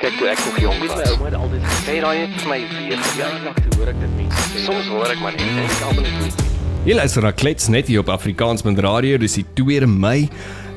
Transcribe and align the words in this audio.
Kyk 0.00 0.14
toe 0.16 0.30
ek 0.32 0.38
nog 0.46 0.56
jonk 0.56 0.84
was. 0.88 0.94
My 0.96 1.08
ouma 1.12 1.26
het 1.28 1.34
altyd 1.36 1.64
gesê 1.68 1.94
daai 2.00 2.20
het 2.22 2.36
vir 2.40 2.48
my 2.48 2.56
weer 2.72 3.02
toe 3.04 3.74
hoor 3.74 3.90
ek 3.92 3.98
dit 4.00 4.14
mense 4.16 4.44
sê. 4.48 4.62
Soms 4.64 4.88
hoor 4.88 5.12
ek 5.12 5.20
maar 5.20 5.34
net 5.36 5.44
en 5.44 5.58
ek 5.60 5.82
almal 5.90 6.06
net. 6.08 6.40
Jy 6.88 6.96
luister 6.96 7.26
na 7.26 7.34
Klets 7.36 7.68
net 7.68 7.90
hier 7.92 8.00
op 8.00 8.08
Afrikaans 8.08 8.64
met 8.64 8.80
radio. 8.80 9.20
Dis 9.20 9.36
die 9.36 9.44
2 9.60 9.84
Mei, 9.92 10.30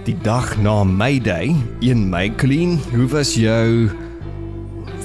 die 0.03 0.17
dag 0.27 0.57
na 0.59 0.81
May 0.83 1.21
Day. 1.23 1.53
1 1.79 2.03
Mei, 2.11 2.25
Colleen, 2.35 2.75
hoe 2.91 3.07
was 3.15 3.31
jou 3.39 3.87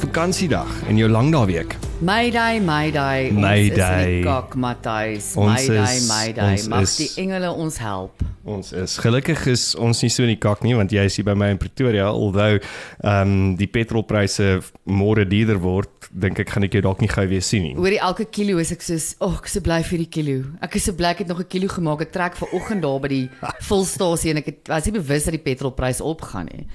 vakansiedag 0.03 0.83
en 0.91 0.99
jou 0.99 1.07
langnaweek? 1.15 1.79
Mayday, 2.01 2.61
Mayday. 2.61 3.31
Mayday. 3.33 4.23
Ons 4.23 4.23
is 4.23 4.25
kak, 4.25 4.55
Matthys. 4.55 5.35
Mayday, 5.35 5.99
Mayday. 6.07 6.69
Mag 6.71 6.83
is- 6.83 6.97
die 6.97 7.09
engele 7.25 7.51
ons 7.51 7.79
help. 7.79 8.23
Ons 8.45 8.71
is 8.73 8.95
gelukkig 9.03 9.47
is 9.51 9.75
ons 9.75 10.01
nie 10.03 10.09
so 10.09 10.23
in 10.23 10.29
die 10.31 10.39
kak 10.39 10.63
nie 10.63 10.77
want 10.79 10.93
jy 10.95 11.03
is 11.05 11.17
hier 11.19 11.25
by 11.27 11.35
my 11.35 11.49
in 11.51 11.59
Pretoria 11.59 12.07
alhoewel 12.07 12.61
ehm 13.03 13.33
um, 13.33 13.57
die 13.59 13.67
petrolpryse 13.67 14.47
môre 14.87 15.27
duurder 15.29 15.59
word, 15.61 15.91
dink 16.15 16.39
ek 16.39 16.55
gaan 16.55 16.65
ek 16.69 16.79
jou 16.79 16.83
dalk 16.87 17.03
nie 17.03 17.11
gou 17.11 17.27
weer 17.29 17.43
sien 17.43 17.67
nie. 17.67 17.75
Oor 17.77 17.91
die 17.91 17.99
elke 18.01 18.25
kilo 18.31 18.59
is 18.63 18.71
ek 18.73 18.81
soos, 18.87 19.17
"Ag, 19.21 19.27
oh, 19.29 19.35
ek 19.43 19.47
is 19.51 19.53
so 19.53 19.61
bly 19.61 19.83
vir 19.83 19.99
die 19.99 20.07
kilo." 20.07 20.45
Ek 20.63 20.77
is 20.77 20.85
so 20.85 20.93
bly 20.93 21.11
ek 21.11 21.19
het 21.19 21.29
nog 21.29 21.41
'n 21.41 21.49
kilo 21.51 21.67
gemaak. 21.67 22.01
Ek 22.03 22.13
trek 22.13 22.37
ver 22.37 22.49
oggend 22.55 22.83
daar 22.83 23.01
by 23.01 23.09
die 23.09 23.29
volstasie 23.69 24.31
en 24.31 24.37
ek 24.39 24.47
het 24.47 24.69
was 24.69 24.87
nie 24.87 24.93
bewus 25.03 25.25
dat 25.25 25.35
die 25.35 25.43
petrolprys 25.43 26.01
opgaan 26.01 26.47
nie. 26.47 26.67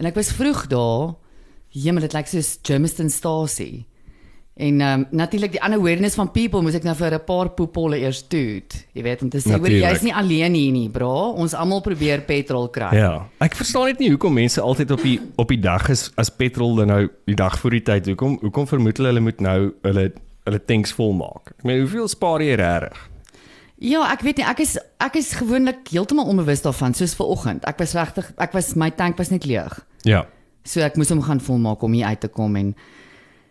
En 0.00 0.06
ek 0.06 0.14
was 0.14 0.32
vroeg 0.32 0.66
daar. 0.68 1.14
Jemmel, 1.70 2.00
dit 2.00 2.14
lyk 2.14 2.26
soos 2.26 2.58
Germistonstasie. 2.64 3.84
En 4.58 4.80
um, 4.80 5.06
natuurlik 5.14 5.52
die 5.54 5.60
ander 5.62 5.78
awareness 5.78 6.16
van 6.18 6.32
people 6.34 6.64
moes 6.66 6.74
ek 6.74 6.82
nou 6.82 6.94
vir 6.98 7.14
'n 7.14 7.24
paar 7.24 7.48
poepolle 7.54 8.00
eers 8.02 8.24
toet. 8.26 8.74
Jy 8.92 9.02
weet 9.06 9.22
om 9.22 9.30
te 9.30 9.38
sê, 9.38 9.54
hoor 9.54 9.70
jy's 9.70 10.02
nie 10.02 10.14
alleen 10.14 10.54
hier 10.54 10.72
nie, 10.72 10.88
bro. 10.90 11.30
Ons 11.38 11.54
almal 11.54 11.80
probeer 11.80 12.24
petrol 12.26 12.66
kry. 12.68 12.90
Ja, 12.96 13.28
ek 13.38 13.54
verstaan 13.54 13.86
net 13.86 14.00
nie 14.00 14.10
hoekom 14.10 14.34
mense 14.34 14.60
altyd 14.60 14.90
op 14.90 15.02
die 15.02 15.20
op 15.36 15.48
die 15.48 15.60
dag 15.60 15.88
is 15.88 16.10
as 16.16 16.30
petrol 16.30 16.74
dan 16.74 16.90
nou 16.90 17.08
die 17.26 17.38
dag 17.38 17.58
voor 17.58 17.70
die 17.70 17.82
tyd. 17.82 18.06
Hoekom 18.06 18.38
hoekom 18.42 18.66
vermoed 18.66 18.96
hulle 18.96 19.08
hulle 19.08 19.20
moet 19.20 19.40
nou 19.40 19.72
hulle 19.82 20.12
hulle 20.44 20.64
tanks 20.66 20.92
vol 20.92 21.12
maak? 21.12 21.54
Ek 21.58 21.64
meen, 21.64 21.80
hoeveel 21.86 22.08
spaar 22.08 22.42
jy 22.42 22.58
regtig? 22.58 22.98
Ja, 23.78 24.10
ek 24.10 24.26
weet 24.26 24.42
nie, 24.42 24.44
ek 24.44 24.58
is 24.58 24.76
ek 24.98 25.14
is 25.14 25.34
gewoonlik 25.38 25.86
heeltemal 25.92 26.26
onbewus 26.26 26.66
daarvan, 26.66 26.98
soos 26.98 27.14
vanoggend. 27.14 27.62
Ek 27.64 27.78
was 27.78 27.94
regtig 27.94 28.32
ek 28.36 28.52
was 28.52 28.74
my 28.74 28.90
tank 28.90 29.16
was 29.18 29.30
net 29.30 29.46
leeg. 29.46 29.86
Ja. 30.02 30.26
So 30.64 30.80
ek 30.80 30.96
moes 30.98 31.14
hom 31.14 31.22
gaan 31.22 31.38
volmaak 31.38 31.82
om 31.82 31.92
hier 31.92 32.10
uit 32.10 32.20
te 32.20 32.28
kom 32.28 32.56
en 32.56 32.74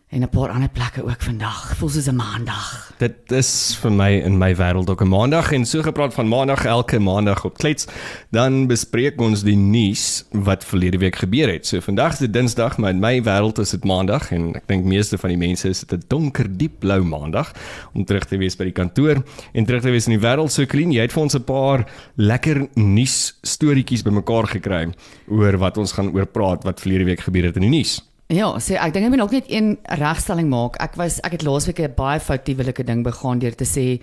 en 0.07 0.21
'n 0.21 0.29
paar 0.29 0.49
ander 0.49 0.69
plekke 0.69 1.03
ook 1.03 1.21
vandag. 1.21 1.75
Voel 1.75 1.89
soos 1.89 2.07
'n 2.07 2.15
maandag. 2.15 2.93
Dit 2.97 3.31
is 3.31 3.77
vir 3.81 3.91
my 3.91 4.11
in 4.11 4.37
my 4.37 4.55
wêreld 4.55 4.89
ook 4.89 5.01
'n 5.01 5.07
maandag 5.07 5.51
en 5.51 5.65
so 5.65 5.81
gepraat 5.81 6.13
van 6.13 6.27
maandag 6.27 6.65
elke 6.65 6.99
maandag 6.99 7.45
op 7.45 7.57
Klets, 7.57 7.87
dan 8.31 8.67
bespreek 8.67 9.21
ons 9.21 9.43
die 9.43 9.55
nuus 9.55 10.25
wat 10.31 10.65
verlede 10.65 10.97
week 10.97 11.15
gebeur 11.15 11.51
het. 11.51 11.67
So 11.67 11.79
vandag 11.79 12.11
is 12.11 12.17
dit 12.17 12.33
Dinsdag, 12.33 12.77
maar 12.77 12.89
in 12.89 12.99
my 12.99 13.21
wêreld 13.23 13.59
is 13.59 13.69
dit 13.69 13.83
maandag 13.83 14.31
en 14.31 14.55
ek 14.55 14.67
dink 14.67 14.85
meeste 14.85 15.17
van 15.17 15.29
die 15.29 15.37
mense 15.37 15.69
is 15.69 15.79
dit 15.79 15.93
'n 15.93 16.03
donker 16.07 16.57
diep 16.57 16.79
blou 16.79 17.03
maandag 17.03 17.51
om 17.93 18.05
terug 18.05 18.25
te 18.25 18.37
wees 18.37 18.55
by 18.55 18.63
die 18.63 18.73
kantoor 18.83 19.23
en 19.53 19.65
terug 19.65 19.81
te 19.81 19.89
wees 19.89 20.07
in 20.07 20.19
die 20.19 20.27
wêreld. 20.27 20.51
So 20.51 20.65
Colleen, 20.65 20.91
jy 20.91 21.01
het 21.01 21.11
vir 21.11 21.23
ons 21.23 21.35
'n 21.35 21.43
paar 21.43 21.85
lekker 22.15 22.67
nuus 22.75 23.37
storieetjies 23.41 24.03
bymekaar 24.03 24.47
gekry 24.47 24.93
oor 25.27 25.57
wat 25.57 25.77
ons 25.77 25.91
gaan 25.91 26.13
oor 26.13 26.25
praat 26.25 26.63
wat 26.63 26.79
verlede 26.79 27.03
week 27.03 27.19
gebeur 27.19 27.43
het 27.43 27.55
in 27.55 27.61
die 27.61 27.77
nuus. 27.77 28.01
Ja, 28.27 28.59
so 28.59 28.75
ek 28.75 28.91
dink 28.93 29.05
ek 29.07 29.13
moet 29.13 29.21
ook 29.23 29.35
net 29.37 29.45
een 29.47 29.77
regstelling 29.99 30.49
maak. 30.51 30.75
Ek 30.83 30.97
was 30.99 31.21
ek 31.23 31.37
het 31.37 31.45
laasweek 31.47 31.79
'n 31.79 31.93
baie 31.95 32.19
foutiewe 32.19 32.73
ding 32.83 33.03
begaan 33.03 33.39
deur 33.39 33.55
te 33.55 33.63
sê 33.65 34.01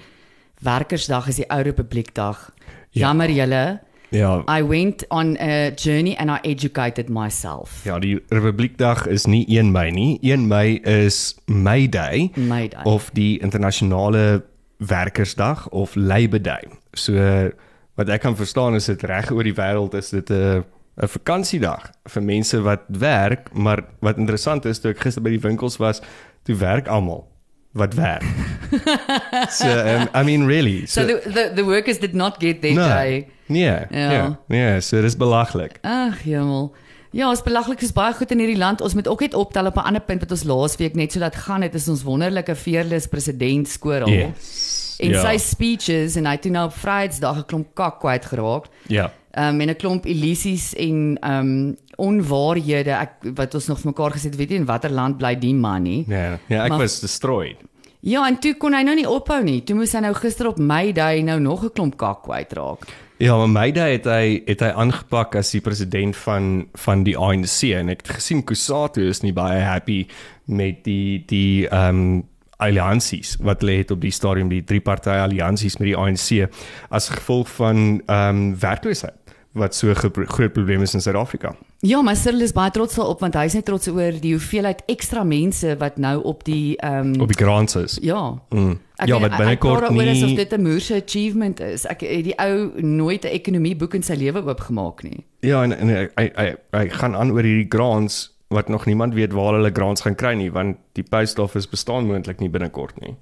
Werkersdag 0.62 1.28
is 1.28 1.36
die 1.36 1.50
ou 1.50 1.60
Republiekdag. 1.62 2.50
Ja. 2.90 3.08
Jammer 3.08 3.28
julle. 3.30 3.80
Ja, 4.10 4.44
I 4.48 4.62
went 4.62 5.04
on 5.10 5.36
a 5.40 5.70
journey 5.74 6.14
and 6.16 6.30
I 6.30 6.38
educated 6.42 7.08
myself. 7.08 7.82
Ja, 7.84 7.98
die 7.98 8.20
Republiekdag 8.28 9.06
is 9.06 9.26
nie 9.26 9.44
1 9.48 9.72
Mei 9.72 9.90
nie. 9.90 10.18
1 10.22 10.46
Mei 10.46 10.76
is 10.82 11.34
May 11.46 11.88
Day 11.88 12.30
May 12.36 12.68
Day. 12.68 12.80
of 12.84 13.10
die 13.12 13.40
internasionale 13.40 14.44
werkersdag 14.78 15.68
of 15.68 15.94
Labour 15.96 16.42
Day. 16.42 16.62
So 16.92 17.50
wat 17.94 18.08
ek 18.08 18.20
kan 18.20 18.36
verstaan 18.36 18.74
is 18.74 18.86
dit 18.86 19.02
reg 19.02 19.30
oor 19.30 19.42
die 19.42 19.54
wêreld 19.54 19.94
is 19.94 20.10
dit 20.10 20.30
'n 20.30 20.64
'n 21.02 21.08
vakansiedag 21.08 21.90
vir 22.06 22.22
mense 22.22 22.60
wat 22.62 22.80
werk, 22.88 23.52
maar 23.52 23.84
wat 24.00 24.16
interessant 24.16 24.64
is 24.64 24.78
toe 24.78 24.90
ek 24.90 25.00
gister 25.00 25.22
by 25.22 25.30
die 25.30 25.40
winkels 25.40 25.76
was, 25.76 26.00
toe 26.44 26.54
werk 26.56 26.86
almal 26.88 27.26
wat 27.72 27.94
werk. 27.94 28.22
so 29.58 29.66
um, 29.66 30.08
I 30.14 30.22
mean 30.22 30.46
really. 30.46 30.86
So 30.86 31.04
the, 31.06 31.20
the 31.24 31.50
the 31.54 31.64
workers 31.64 31.98
did 31.98 32.14
not 32.14 32.36
get 32.40 32.60
their 32.62 32.74
day. 32.74 33.28
Nee. 33.46 33.64
Ja. 33.64 33.86
Ja. 33.90 34.38
Nee, 34.48 34.80
so 34.80 35.00
dis 35.02 35.16
belaglik. 35.16 35.78
Ag, 35.82 36.22
jemmel. 36.24 36.72
Ja, 37.14 37.28
ons 37.30 37.42
belaglik 37.42 37.80
is 37.82 37.92
baie 37.94 38.14
goed 38.14 38.30
in 38.30 38.38
hierdie 38.42 38.58
land. 38.58 38.80
Ons 38.80 38.94
moet 38.94 39.08
ook 39.08 39.20
net 39.20 39.34
optel 39.34 39.66
op 39.66 39.76
'n 39.76 39.86
ander 39.86 40.02
punt 40.02 40.20
wat 40.20 40.30
ons 40.30 40.42
laasweek 40.44 40.94
net 40.94 41.12
so 41.12 41.18
laat 41.18 41.36
gaan 41.36 41.62
het 41.62 41.74
is 41.74 41.88
ons 41.88 42.02
wonderlike 42.02 42.54
fearless 42.54 43.06
president 43.06 43.68
skoral. 43.68 44.08
Yes. 44.08 44.96
En 45.00 45.10
Ja. 45.10 45.20
sy 45.20 45.36
speeches 45.38 46.16
en 46.16 46.26
hy 46.26 46.32
het 46.32 46.42
toe 46.42 46.50
nou 46.50 46.66
op 46.66 46.72
Vrydag 46.74 47.36
'n 47.38 47.44
klomp 47.46 47.74
kak 47.74 48.00
kwyt 48.00 48.24
geraak. 48.24 48.64
Ja. 48.88 49.10
Um, 49.36 49.60
en 49.60 49.68
'n 49.68 49.76
klomp 49.76 50.06
illusies 50.06 50.74
en 50.74 51.18
um, 51.26 51.76
onwaarhede 51.96 52.90
ek 52.90 53.10
wat 53.34 53.54
ons 53.54 53.66
nog 53.66 53.80
vir 53.80 53.90
mekaar 53.90 54.12
gesê 54.14 54.30
het, 54.30 54.36
weet 54.36 54.48
nie 54.48 54.58
in 54.58 54.66
watter 54.66 54.90
land 54.90 55.18
bly 55.18 55.34
die 55.34 55.54
man 55.54 55.82
nie. 55.82 56.04
Ja, 56.08 56.38
ja 56.46 56.64
ek 56.64 56.68
Maar- 56.68 56.78
was 56.78 57.00
destroyed. 57.00 57.56
Ja, 58.00 58.26
en 58.28 58.38
toe 58.38 58.54
kon 58.54 58.74
hy 58.74 58.82
nou 58.82 58.94
nie 58.94 59.08
ophou 59.08 59.42
nie. 59.42 59.62
Toe 59.64 59.76
moes 59.76 59.92
hy 59.92 60.00
nou 60.00 60.12
gister 60.14 60.46
op 60.46 60.58
May 60.58 60.92
Day 60.92 61.22
nou 61.22 61.40
nog 61.40 61.64
'n 61.64 61.72
klomp 61.72 61.96
kak 61.96 62.22
kwytraak. 62.22 62.84
Ja, 63.18 63.36
maar 63.36 63.48
Meida 63.48 63.86
het 63.86 64.04
hy 64.04 64.42
het 64.46 64.60
hy 64.60 64.72
aangepak 64.74 65.36
as 65.38 65.52
die 65.54 65.60
president 65.62 66.16
van 66.16 66.66
van 66.74 67.04
die 67.06 67.14
ANC 67.16 67.70
en 67.72 67.88
ek 67.88 68.02
het 68.02 68.16
gesien 68.16 68.42
Kusatu 68.44 69.06
is 69.08 69.22
nie 69.22 69.32
baie 69.32 69.62
happy 69.62 70.06
met 70.44 70.82
die 70.84 71.22
die 71.26 71.68
ehm 71.68 71.88
um, 71.88 72.22
alliansies 72.58 73.36
wat 73.42 73.60
hulle 73.60 73.78
het 73.80 73.90
op 73.90 74.00
die 74.00 74.12
stadium 74.14 74.48
die 74.48 74.62
drie 74.64 74.80
party 74.80 75.10
alliansies 75.10 75.78
met 75.78 75.88
die 75.88 75.96
ANC 75.96 76.50
as 76.90 77.08
gevolg 77.08 77.48
van 77.48 78.02
ehm 78.06 78.28
um, 78.36 78.58
werkloosheid 78.58 79.23
wat 79.54 79.74
so 79.74 79.94
groot 79.94 80.52
probleem 80.52 80.82
is 80.82 80.94
in 80.94 81.00
Suid-Afrika. 81.00 81.52
Ja, 81.86 82.00
maar 82.02 82.16
Cyril 82.16 82.40
is 82.42 82.52
baie 82.52 82.70
trots 82.74 82.94
daarop 82.98 83.20
want 83.22 83.34
hy 83.38 83.44
is 83.46 83.54
net 83.54 83.64
trots 83.68 83.86
oor 83.88 84.16
die 84.20 84.32
hoeveelheid 84.34 84.82
ekstra 84.90 85.22
mense 85.24 85.76
wat 85.78 85.96
nou 86.02 86.16
op 86.26 86.42
die 86.44 86.76
ehm 86.82 87.12
um, 87.14 87.20
Op 87.20 87.28
die 87.30 87.38
grants 87.44 87.76
is. 87.76 87.98
ja. 88.02 88.34
Mm. 88.50 88.78
Ek 88.96 89.08
Ja, 89.08 89.18
wat 89.20 89.30
ek- 89.32 89.38
binnekort 89.38 89.82
ek 89.82 89.86
praat 89.88 89.90
daaroor 89.98 90.10
asof 90.10 90.28
nie 90.28 90.36
dit 90.36 90.52
'n 90.52 90.62
moerse 90.62 90.94
achievement 91.02 91.60
is. 91.60 91.84
Ek 91.86 92.00
het 92.00 92.24
die 92.24 92.34
ou 92.38 92.70
nooit 92.82 93.24
'n 93.24 93.28
ekonomie 93.28 93.76
boek 93.76 93.94
in 93.94 94.02
sy 94.02 94.14
lewe 94.14 94.42
oopgemaak 94.44 95.02
nie. 95.02 95.24
Ja, 95.40 95.62
en, 95.62 95.72
en 95.78 95.88
hy, 95.88 96.08
hy 96.16 96.30
hy 96.36 96.54
hy 96.72 96.88
gaan 96.88 97.14
aan 97.16 97.30
oor 97.30 97.42
hierdie 97.42 97.68
grants 97.78 98.32
wat 98.48 98.68
nog 98.68 98.86
niemand 98.86 99.14
weet 99.14 99.32
waar 99.32 99.54
hulle 99.54 99.70
grants 99.72 100.00
gaan 100.00 100.14
kry 100.14 100.34
nie 100.34 100.50
want 100.52 100.76
die 100.92 101.02
post 101.04 101.38
office 101.38 101.68
bestaan 101.68 102.06
moontlik 102.06 102.40
nie 102.40 102.48
binnekort 102.50 103.00
nie. 103.00 103.14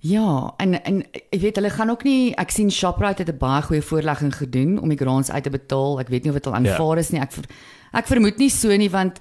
Ja, 0.00 0.54
en 0.62 0.76
en 0.84 1.00
ek 1.12 1.40
weet 1.42 1.56
hulle 1.58 1.70
gaan 1.74 1.90
ook 1.90 2.04
nie 2.06 2.30
ek 2.38 2.50
sien 2.54 2.70
Shoprite 2.70 3.22
het 3.24 3.28
'n 3.34 3.38
baie 3.38 3.62
goeie 3.62 3.82
voorlegging 3.82 4.34
gedoen 4.36 4.78
om 4.80 4.88
die 4.88 4.98
grants 4.98 5.30
uit 5.30 5.42
te 5.42 5.50
betaal. 5.50 5.98
Ek 6.00 6.08
weet 6.08 6.22
nie 6.22 6.30
of 6.30 6.36
dit 6.38 6.46
al 6.46 6.54
aanvaar 6.54 6.94
Ja. 6.94 7.00
is 7.00 7.10
nie. 7.10 7.20
Ek 7.20 7.32
ver, 7.32 7.44
ek 7.92 8.06
vermoed 8.06 8.38
nie 8.38 8.48
so 8.50 8.68
nie 8.76 8.90
want 8.90 9.18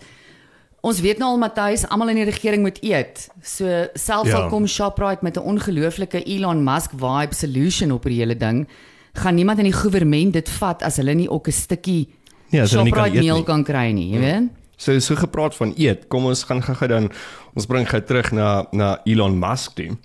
ons 0.83 1.01
weet 1.01 1.17
nou 1.17 1.29
al 1.31 1.37
Matthys, 1.37 1.87
almal 1.89 2.09
in 2.09 2.15
die 2.15 2.25
regering 2.25 2.61
moet 2.61 2.79
eet. 2.83 3.29
So 3.41 3.87
selfs 3.95 4.29
Ja. 4.29 4.35
al 4.37 4.49
kom 4.49 4.67
Shoprite 4.67 5.23
met 5.23 5.35
'n 5.37 5.39
ongelooflike 5.43 6.23
Elon 6.25 6.63
Musk 6.63 6.91
vibe 6.91 7.33
solution 7.33 7.91
op 7.91 8.03
die 8.03 8.19
hele 8.19 8.35
ding, 8.37 8.67
gaan 9.15 9.35
niemand 9.35 9.57
in 9.59 9.65
die 9.65 9.73
regering 9.73 10.31
dit 10.33 10.49
vat 10.49 10.83
as 10.83 10.97
hulle 10.97 11.13
nie 11.15 11.29
ook 11.29 11.47
'n 11.47 11.51
stukkie 11.51 12.07
Ja, 12.51 12.65
Shoprite 12.65 13.19
meel 13.19 13.43
kan 13.43 13.63
kry 13.63 13.91
nie, 13.91 14.11
jy 14.13 14.19
weet? 14.19 14.49
So 14.77 14.99
so 14.99 15.15
gepraat 15.15 15.55
van 15.55 15.73
eet. 15.75 16.07
Kom 16.07 16.25
ons 16.25 16.43
gaan 16.43 16.61
gou-gou 16.61 16.87
dan 16.87 17.09
ons 17.55 17.65
bring 17.65 17.87
gou 17.89 17.99
terug 18.01 18.31
na 18.31 18.67
na 18.71 18.99
Elon 19.05 19.39
Musk 19.39 19.75
toe. 19.75 19.97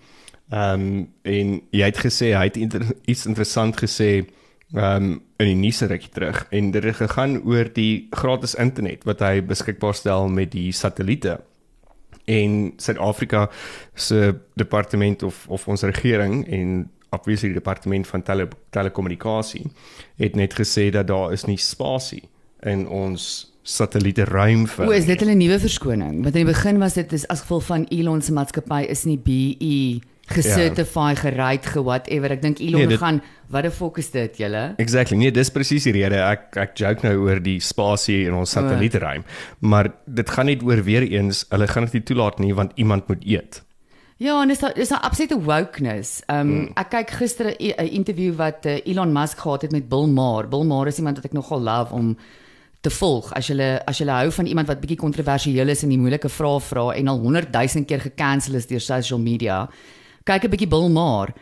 Ehm 0.52 0.80
um, 0.80 1.08
en 1.22 1.52
jy 1.72 1.86
het 1.88 1.98
gesê 2.04 2.34
hy 2.36 2.44
het 2.44 2.56
inter, 2.60 2.82
iets 3.08 3.24
interessant 3.26 3.78
gesê 3.80 4.10
ehm 4.74 5.04
um, 5.04 5.22
in 5.40 5.48
die 5.48 5.56
nuus 5.56 5.80
rukkie 5.80 6.10
terug 6.12 6.46
en 6.50 6.70
dit 6.70 6.84
het 6.84 6.96
gegaan 6.96 7.38
oor 7.48 7.70
die 7.72 8.08
gratis 8.10 8.54
internet 8.60 9.06
wat 9.08 9.24
hy 9.24 9.40
beskikbaar 9.40 9.96
stel 9.96 10.28
met 10.28 10.52
die 10.52 10.72
satelliete. 10.72 11.38
En 12.24 12.72
Suid-Afrika 12.76 13.48
se 13.94 14.34
departement 14.54 15.22
of 15.22 15.46
of 15.48 15.68
ons 15.68 15.82
regering 15.88 16.44
en 16.48 16.90
obviously 17.10 17.48
die 17.48 17.60
departement 17.60 18.06
van 18.06 18.22
tele, 18.22 18.48
telekommunikasie 18.70 19.64
het 20.20 20.36
net 20.36 20.54
gesê 20.60 20.90
dat 20.92 21.08
daar 21.08 21.32
is 21.32 21.44
nie 21.48 21.56
spasie 21.56 22.28
in 22.60 22.84
ons 22.88 23.48
satelliete 23.62 24.24
ruim 24.24 24.66
vir. 24.66 24.86
O, 24.86 24.92
is 24.92 25.06
dit 25.06 25.22
'n 25.22 25.36
nuwe 25.36 25.58
verskoning? 25.58 26.22
Want 26.22 26.36
in 26.36 26.44
die 26.44 26.52
begin 26.52 26.78
was 26.78 26.94
dit 26.94 27.12
is 27.12 27.28
as 27.28 27.40
gevolg 27.40 27.64
van 27.64 27.86
Elon 27.88 28.22
se 28.22 28.32
maatskappy 28.32 28.84
is 28.88 29.04
nie 29.04 29.18
BE 29.18 30.02
gecertify, 30.34 31.14
gereid, 31.16 31.66
ge 31.66 31.82
whatever. 31.82 32.30
Ek 32.32 32.42
dink 32.42 32.58
Elon 32.60 32.80
Nee, 32.80 32.86
dit- 32.88 32.98
gaan 32.98 33.22
wat 33.48 33.62
die 33.62 33.70
fok 33.70 33.98
is 33.98 34.10
dit 34.10 34.36
julle? 34.38 34.74
Exactly. 34.78 35.16
Nee, 35.16 35.30
dis 35.30 35.50
presies 35.50 35.84
die 35.84 35.92
rede. 35.92 36.16
Ek 36.16 36.56
ek 36.56 36.76
joke 36.78 37.02
nou 37.06 37.16
oor 37.26 37.40
die 37.40 37.58
spasie 37.60 38.26
in 38.26 38.34
ons 38.34 38.50
satellietruim, 38.50 39.24
maar 39.60 39.92
dit 40.06 40.30
gaan 40.30 40.46
net 40.46 40.62
oor 40.62 40.82
weer 40.82 41.02
eens, 41.02 41.44
hulle 41.50 41.66
gaan 41.68 41.84
dit 41.84 41.92
nie 41.92 42.02
toelaat 42.02 42.38
nie 42.38 42.54
want 42.54 42.72
iemand 42.76 43.08
moet 43.08 43.24
eet. 43.26 43.62
Ja, 44.22 44.40
en 44.42 44.48
dis 44.48 44.58
daar 44.60 44.76
is 44.78 44.90
'n 44.90 45.00
absolute 45.02 45.40
wokeness. 45.40 46.22
Ehm 46.28 46.38
um, 46.40 46.48
Hmm. 46.56 46.72
ek 46.76 46.90
kyk 46.90 47.10
gister 47.10 47.46
'n 47.46 47.72
'n 47.78 47.88
interview 47.90 48.34
wat 48.36 48.64
uh, 48.66 48.78
Elon 48.86 49.12
Musk 49.12 49.38
gehad 49.38 49.62
het 49.62 49.72
met 49.72 49.88
Bill 49.88 50.06
Maher. 50.06 50.48
Bill 50.48 50.64
Maher 50.64 50.86
is 50.86 50.98
iemand 50.98 51.16
wat 51.16 51.24
ek 51.24 51.32
nogal 51.32 51.60
love 51.60 51.92
om 51.94 52.16
te 52.80 52.90
volg 52.90 53.32
as 53.32 53.46
jy 53.48 53.78
as 53.86 53.98
jy 53.98 54.06
hou 54.06 54.30
van 54.30 54.46
iemand 54.46 54.66
wat 54.68 54.80
bietjie 54.80 54.96
kontroversieel 54.98 55.68
is 55.68 55.82
en 55.82 55.88
die 55.88 55.98
moeilike 55.98 56.28
vrae 56.28 56.60
vra 56.60 56.90
en 56.94 57.08
al 57.08 57.18
100 57.18 57.52
000 57.52 57.84
keer 57.84 58.00
gekansel 58.00 58.54
is 58.54 58.66
deur 58.66 58.80
social 58.80 59.18
media. 59.20 59.68
Kyk 60.24 60.44
'n 60.44 60.50
bietjie 60.50 60.68
Bill 60.68 60.88
Maher. 60.88 61.32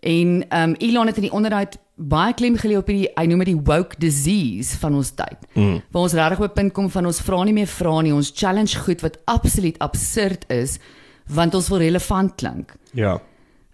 En 0.00 0.44
ehm 0.48 0.70
um, 0.70 0.74
Elon 0.78 1.06
het 1.06 1.16
in 1.16 1.22
die 1.22 1.32
onderhoud 1.32 1.78
baie 1.94 2.34
klem 2.34 2.56
gelê 2.56 2.76
op 2.76 2.86
die 2.86 3.06
hy 3.14 3.26
noem 3.30 3.44
dit 3.44 3.52
die 3.52 3.64
woke 3.64 3.98
disease 3.98 4.78
van 4.78 4.94
ons 4.98 5.12
tyd. 5.14 5.38
Mm. 5.54 5.82
Waar 5.90 6.02
ons 6.02 6.16
regtig 6.18 6.40
op 6.40 6.50
'n 6.50 6.54
punt 6.54 6.72
kom 6.72 6.90
van 6.90 7.06
ons 7.06 7.20
vra 7.20 7.42
nie 7.44 7.52
meer 7.52 7.66
vra 7.66 8.00
nie, 8.00 8.14
ons 8.14 8.32
challenge 8.34 8.78
goed 8.78 9.00
wat 9.00 9.18
absoluut 9.24 9.78
absurd 9.78 10.44
is 10.50 10.78
want 11.26 11.54
ons 11.54 11.68
wil 11.68 11.78
relevant 11.78 12.34
klink. 12.34 12.74
Ja. 12.92 13.20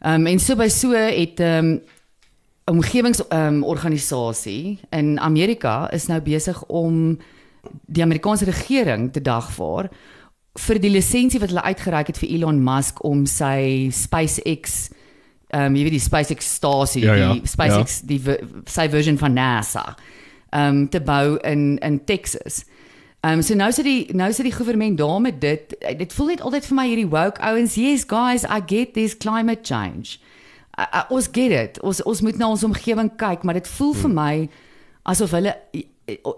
Ehm 0.00 0.14
um, 0.20 0.26
en 0.26 0.38
so 0.38 0.56
by 0.56 0.68
so 0.68 0.92
het 0.92 1.40
ehm 1.40 1.64
um, 1.64 1.80
omgewings 2.64 3.28
ehm 3.28 3.54
um, 3.54 3.64
organisasie 3.64 4.78
in 4.90 5.18
Amerika 5.20 5.90
is 5.90 6.06
nou 6.06 6.20
besig 6.20 6.64
om 6.64 7.18
die 7.86 8.02
Amerikaanse 8.02 8.44
regering 8.44 9.12
te 9.12 9.22
dagvaar 9.22 9.90
vir 10.58 10.78
die 10.82 10.90
lisensie 10.90 11.40
wat 11.40 11.52
hulle 11.52 11.62
uitgereik 11.64 12.06
het 12.12 12.18
vir 12.20 12.30
Elon 12.36 12.58
Musk 12.64 13.02
om 13.06 13.26
sy 13.26 13.88
SpaceX 13.94 14.88
ehm 15.48 15.70
um, 15.70 15.76
jy 15.78 15.84
weet 15.86 15.94
die 15.96 16.04
SpaceX 16.04 16.48
stasie 16.58 17.02
Ja, 17.06 17.14
ja. 17.16 17.28
die 17.32 17.48
SpaceX 17.48 18.00
Ja. 18.02 18.06
die 18.10 18.20
sy 18.68 18.88
version 18.92 19.18
van 19.20 19.32
NASA 19.38 19.84
ehm 20.52 20.82
um, 20.82 20.88
te 20.92 21.00
bou 21.00 21.38
in 21.44 21.78
in 21.78 22.00
Texas. 22.04 22.64
Ehm 23.24 23.38
um, 23.38 23.42
so 23.42 23.54
nou 23.54 23.70
sit 23.72 23.84
die 23.84 24.14
nou 24.14 24.32
sit 24.32 24.44
die 24.44 24.52
regering 24.54 24.96
daar 24.98 25.20
met 25.20 25.40
dit. 25.40 25.74
Dit 25.98 26.12
voel 26.12 26.26
net 26.34 26.40
altyd 26.40 26.66
vir 26.66 26.76
my 26.76 26.86
hierdie 26.88 27.08
woke 27.10 27.40
ouens. 27.40 27.74
Yes 27.76 28.04
guys, 28.06 28.44
I 28.44 28.60
get 28.66 28.94
this 28.94 29.16
climate 29.16 29.60
change. 29.64 30.18
Uh, 30.78 30.84
uh, 30.94 31.04
ons 31.10 31.28
get 31.32 31.50
it. 31.50 31.80
Ons 31.82 32.02
ons 32.02 32.20
moet 32.22 32.38
na 32.38 32.48
ons 32.48 32.64
omgewing 32.64 33.10
kyk, 33.16 33.42
maar 33.42 33.54
dit 33.58 33.68
voel 33.68 33.94
vir 33.94 34.10
my 34.10 34.48
asof 35.08 35.30
hulle 35.32 35.54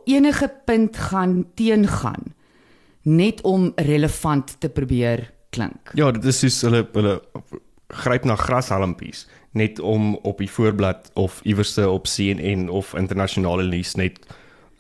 enige 0.07 0.49
punt 0.67 0.97
gaan 0.97 1.45
teengaan 1.55 2.31
net 3.11 3.43
om 3.49 3.71
relevant 3.77 4.55
te 4.63 4.71
probeer 4.73 5.27
klink. 5.51 5.93
Ja, 5.99 6.11
dit 6.15 6.25
is 6.31 6.41
soos 6.45 6.61
hulle 6.67 6.85
hulle 6.95 7.19
gryp 7.91 8.27
na 8.29 8.37
grashalmpies 8.39 9.27
net 9.59 9.81
om 9.83 10.15
op 10.23 10.39
die 10.39 10.51
voorblad 10.51 11.11
of 11.19 11.41
iewerste 11.43 11.89
op 11.91 12.07
CNN 12.07 12.69
of 12.69 12.93
internasionale 12.95 13.67
nuus 13.67 13.97
net 13.99 14.21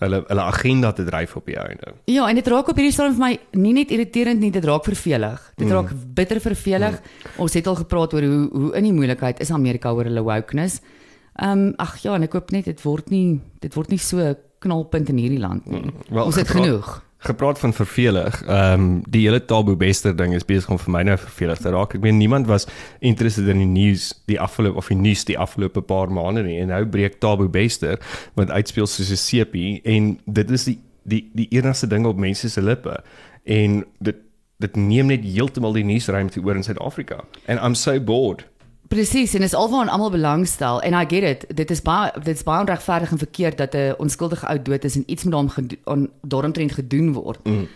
hulle 0.00 0.23
hulle 0.29 0.44
agenda 0.47 0.93
te 0.97 1.05
dryf 1.05 1.35
op 1.37 1.49
die 1.50 1.59
einde. 1.61 1.93
Ja, 2.09 2.29
en 2.29 2.38
dit 2.38 2.47
raak 2.49 2.71
op 2.71 2.79
hierdie 2.79 2.94
stadium 2.94 3.19
vir 3.19 3.25
my 3.25 3.61
nie 3.61 3.75
net 3.77 3.91
irriterend 3.93 4.41
nie, 4.41 4.53
dit 4.55 4.65
raak 4.65 4.87
vervelig. 4.88 5.43
Dit 5.59 5.67
mm. 5.67 5.75
raak 5.75 5.91
bitter 6.17 6.41
vervelig. 6.41 6.97
Mm. 7.00 7.35
Ons 7.44 7.59
het 7.59 7.69
al 7.69 7.77
gepraat 7.82 8.15
oor 8.17 8.29
hoe 8.31 8.47
hoe 8.55 8.71
in 8.79 8.88
die 8.88 8.94
moeilikheid 8.97 9.43
is 9.44 9.53
Amerika 9.53 9.93
oor 9.93 10.09
hulle 10.09 10.25
wokeness. 10.25 10.81
Ehm 11.41 11.67
um, 11.67 11.75
ag 11.82 11.99
ja, 12.05 12.15
en 12.17 12.25
ek 12.25 12.38
hoop 12.38 12.55
net 12.55 12.71
dit 12.71 12.81
word 12.87 13.12
nie 13.12 13.41
dit 13.61 13.77
word 13.77 13.93
nie 13.93 14.00
so 14.00 14.32
knalpunt 14.61 15.12
in 15.12 15.21
hierdie 15.21 15.43
land 15.43 15.67
nie. 15.67 15.82
Mm. 15.82 16.09
Wel, 16.09 16.25
Ons 16.25 16.41
het 16.41 16.49
gepraat- 16.49 16.65
genoeg. 16.65 16.97
Gepraat 17.22 17.58
van 17.58 17.72
vervelig. 17.72 18.43
Ehm 18.46 18.81
um, 18.81 19.02
die 19.08 19.26
hele 19.26 19.44
Tabu 19.44 19.76
Bester 19.76 20.17
ding 20.17 20.34
is 20.34 20.44
besig 20.44 20.70
om 20.70 20.78
vir 20.81 20.93
my 20.94 21.02
nou 21.05 21.17
vervelig 21.20 21.58
te 21.61 21.70
raak. 21.70 21.94
Ek 21.94 22.00
meen 22.00 22.17
niemand 22.17 22.46
was 22.49 22.64
interested 22.99 23.49
in 23.52 23.61
die 23.61 23.69
nuus 23.69 24.06
die 24.31 24.38
afgelope 24.40 24.81
of 24.81 24.88
die 24.88 24.96
nuus 24.96 25.26
die 25.28 25.37
afgelope 25.38 25.82
paar 25.84 26.08
maande 26.08 26.46
nie 26.46 26.56
en 26.62 26.72
nou 26.72 26.81
breek 26.88 27.19
Tabu 27.20 27.49
Bester 27.49 28.00
wat 28.40 28.50
uitspeel 28.50 28.88
soos 28.88 29.12
'n 29.12 29.20
sepie 29.20 29.82
en 29.84 30.17
dit 30.25 30.50
is 30.50 30.64
die 30.64 30.78
die 31.05 31.31
die 31.34 31.49
enigste 31.50 31.87
ding 31.87 32.06
op 32.06 32.17
mense 32.17 32.49
se 32.49 32.62
lippe 32.62 33.02
en 33.44 33.84
dit 33.99 34.17
dit 34.61 34.76
neem 34.76 35.06
net 35.06 35.25
heeltemal 35.25 35.72
die 35.72 35.84
nuusruimte 35.84 36.40
oor 36.40 36.56
in 36.56 36.62
Suid-Afrika. 36.62 37.25
And 37.46 37.61
I'm 37.61 37.75
so 37.75 38.00
bored. 38.00 38.44
Presies, 38.90 39.34
en 39.38 39.42
is 39.46 39.54
alwaar 39.54 39.88
almal 39.88 40.10
belangstel 40.10 40.81
en 40.82 40.94
I 40.98 41.04
get 41.08 41.22
it. 41.22 41.44
Dit 41.56 41.70
is 41.70 41.82
baie 41.82 42.10
dit 42.16 42.34
is 42.34 42.42
baie 42.42 42.60
onregverdig 42.64 43.12
en 43.14 43.19
verkeerd 43.19 43.58
dat 43.58 43.75
'n 43.75 43.94
onskuldige 44.02 44.46
ou 44.46 44.62
dood 44.62 44.84
is 44.84 44.96
en 44.96 45.04
iets 45.06 45.25
met 45.25 45.34
hom 45.34 45.50
on- 45.84 46.10
daaromtrent 46.22 46.72
gedoen 46.72 47.12
word. 47.12 47.38
Mm. 47.46 47.69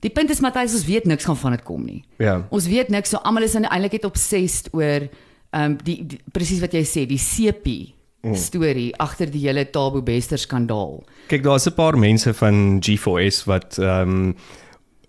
Die 0.00 0.10
punt 0.10 0.30
is 0.30 0.40
Matthys, 0.40 0.74
ons 0.74 0.84
weet 0.84 1.04
niks 1.04 1.24
gaan 1.24 1.36
van 1.36 1.50
dit 1.50 1.62
kom 1.62 1.84
nie. 1.84 2.04
Ja. 2.18 2.46
Ons 2.50 2.66
weet 2.66 2.88
niks, 2.88 3.08
so 3.10 3.16
almal 3.16 3.42
is 3.42 3.54
eintlik 3.54 3.92
net 3.92 4.04
obsessed 4.04 4.68
oor 4.72 5.08
ehm 5.50 5.62
um, 5.70 5.78
die, 5.84 6.06
die 6.06 6.20
presies 6.32 6.60
wat 6.60 6.72
jy 6.72 6.82
sê, 6.84 7.06
die 7.06 7.18
sepie 7.18 7.94
storie 8.34 8.90
agter 8.98 9.30
die 9.30 9.44
hele 9.46 9.70
Tabo 9.70 10.02
Bester 10.02 10.38
skandaal. 10.38 11.04
Kyk, 11.28 11.42
daar's 11.42 11.66
'n 11.66 11.74
paar 11.74 11.98
mense 11.98 12.34
van 12.34 12.80
G4S 12.82 13.44
wat 13.46 13.78
ehm 13.78 14.08
um, 14.08 14.34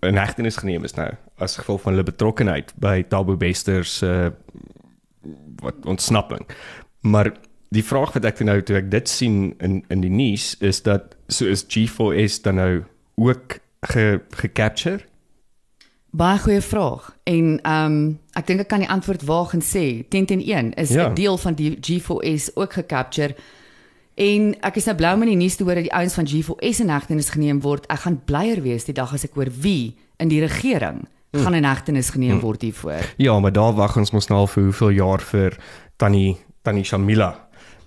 in 0.01 0.17
hegtenis 0.17 0.57
geneem 0.57 0.83
is 0.83 0.93
nou 0.93 1.09
as 1.41 1.57
gevolg 1.57 1.81
van 1.81 1.93
hulle 1.93 2.05
betrokkeheid 2.05 2.73
by 2.79 3.03
Tabu 3.09 3.35
Bester 3.35 3.85
se 3.85 4.31
wat 5.61 5.85
ontsnapping. 5.85 6.45
Maar 7.01 7.31
die 7.69 7.83
vraag 7.83 8.13
wat 8.13 8.25
ek 8.25 8.39
nou 8.47 8.61
toe 8.63 8.77
ek 8.77 8.91
dit 8.91 9.09
sien 9.09 9.55
in 9.59 9.83
in 9.89 10.01
die 10.01 10.09
nuus 10.13 10.55
is 10.59 10.81
dat 10.83 11.15
so 11.27 11.45
is 11.45 11.65
G4S 11.67 12.41
dan 12.41 12.55
nou 12.55 12.83
ook 13.15 13.59
ge 13.81 14.21
gecapture? 14.31 14.99
Baie 16.11 16.39
goeie 16.39 16.61
vraag. 16.61 17.11
En 17.23 17.59
ehm 17.61 17.85
um, 17.85 18.19
ek 18.33 18.47
dink 18.47 18.59
ek 18.63 18.67
kan 18.67 18.79
die 18.79 18.89
antwoord 18.89 19.25
waag 19.27 19.53
en 19.53 19.61
sê 19.61 20.03
10 20.09 20.25
teen 20.25 20.41
1 20.41 20.73
is 20.73 20.89
'n 20.91 20.93
Ja. 20.99 21.09
deel 21.09 21.37
van 21.37 21.53
die 21.53 21.77
G4S 21.81 22.55
ook 22.55 22.73
gecapture. 22.73 23.35
En 24.15 24.55
ek 24.61 24.75
is 24.75 24.85
nou 24.85 24.95
bly 24.97 25.15
met 25.15 25.27
die 25.27 25.35
nuus 25.35 25.55
te 25.55 25.63
hoor 25.63 25.75
dat 25.75 25.83
die 25.83 25.93
ouens 25.93 26.13
van 26.13 26.25
G4S 26.27 26.79
in 26.79 26.89
hegtenis 26.89 27.29
geneem 27.29 27.61
word. 27.61 27.85
Ek 27.87 27.99
gaan 27.99 28.21
blyer 28.25 28.61
wees 28.61 28.83
die 28.85 28.93
dag 28.93 29.13
as 29.13 29.23
ek 29.23 29.33
hoor 29.35 29.49
wie 29.61 29.95
in 30.17 30.27
die 30.27 30.41
regering 30.41 31.07
Hm. 31.37 31.43
gaan 31.43 31.53
in 31.53 31.63
hegtenis 31.67 32.09
geneem 32.09 32.39
word 32.39 32.61
hiervoor. 32.61 33.13
Ja, 33.17 33.39
maar 33.39 33.53
daar 33.53 33.73
wag 33.73 33.97
ons 33.97 34.11
mos 34.11 34.27
nou 34.27 34.39
al 34.39 34.47
vir 34.47 34.63
hoeveel 34.63 34.89
jaar 34.89 35.21
vir 35.21 35.57
Tannie 35.97 36.37
Tannie 36.63 36.83
Shamila 36.83 37.35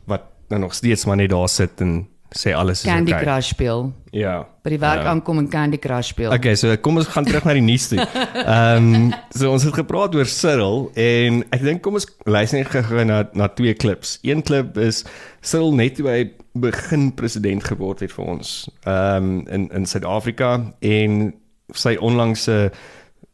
wat 0.07 0.23
nou 0.49 0.61
nog 0.61 0.75
steeds 0.75 1.05
maar 1.05 1.17
net 1.17 1.31
daar 1.31 1.49
sit 1.49 1.81
en 1.81 2.07
sê 2.31 2.53
alles 2.55 2.85
is 2.85 2.87
Candy 2.87 3.13
okay. 3.13 3.23
Crush 3.25 3.49
speel. 3.49 3.93
Ja. 4.11 4.47
By 4.63 4.71
die 4.71 4.79
werk 4.79 5.03
Ja. 5.03 5.11
aankom 5.11 5.39
en 5.39 5.49
Candy 5.49 5.79
Crush 5.79 6.09
speel. 6.09 6.33
Okay, 6.33 6.55
so 6.55 6.77
kom 6.77 6.97
ons 6.97 7.07
gaan 7.07 7.25
terug 7.25 7.45
na 7.45 7.53
die 7.53 7.63
nuus 7.63 7.89
toe. 7.89 7.99
Ehm 8.45 8.95
um, 8.95 9.15
so 9.35 9.51
ons 9.51 9.65
het 9.67 9.75
gepraat 9.75 10.15
oor 10.15 10.27
Cyril 10.27 10.91
en 10.95 11.43
ek 11.51 11.63
dink 11.67 11.83
kom 11.83 11.99
ons 11.99 12.07
luister 12.25 12.59
net 12.59 12.71
gou 12.71 13.05
na 13.05 13.25
na 13.35 13.49
twee 13.49 13.75
klips. 13.75 14.19
Een 14.23 14.43
klip 14.43 14.79
is 14.79 15.05
Cyril 15.41 15.75
net 15.75 15.97
toe 15.99 16.09
hy 16.09 16.31
begin 16.55 17.11
president 17.15 17.65
geword 17.65 18.01
het 18.01 18.13
vir 18.13 18.25
ons 18.37 18.71
ehm 18.85 19.31
um, 19.31 19.47
in 19.51 19.69
in 19.75 19.87
Suid-Afrika 19.87 20.73
en 20.81 21.35
sy 21.75 21.97
onlangse 22.01 22.71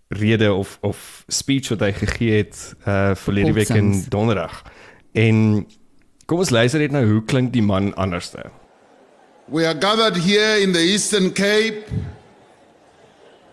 rede 0.09 0.53
of 0.53 0.79
of 0.81 1.25
speech 1.27 1.69
wat 1.69 1.81
hy 1.81 1.93
gegee 1.93 2.37
het 2.37 2.75
uh 2.87 3.15
verlede 3.15 3.53
week 3.53 3.69
in. 3.69 4.05
Donderdag. 4.09 4.63
En 5.13 5.67
kom 6.27 6.39
ons 6.39 6.51
luister 6.51 6.81
net 6.81 6.91
nou 6.91 7.07
hoe 7.07 7.25
klink 7.25 7.53
die 7.53 7.63
man 7.63 7.95
anderste. 7.95 8.51
We 9.49 9.67
are 9.67 9.79
gathered 9.79 10.17
here 10.17 10.61
in 10.61 10.73
the 10.73 10.83
Eastern 10.83 11.33
Cape, 11.33 11.87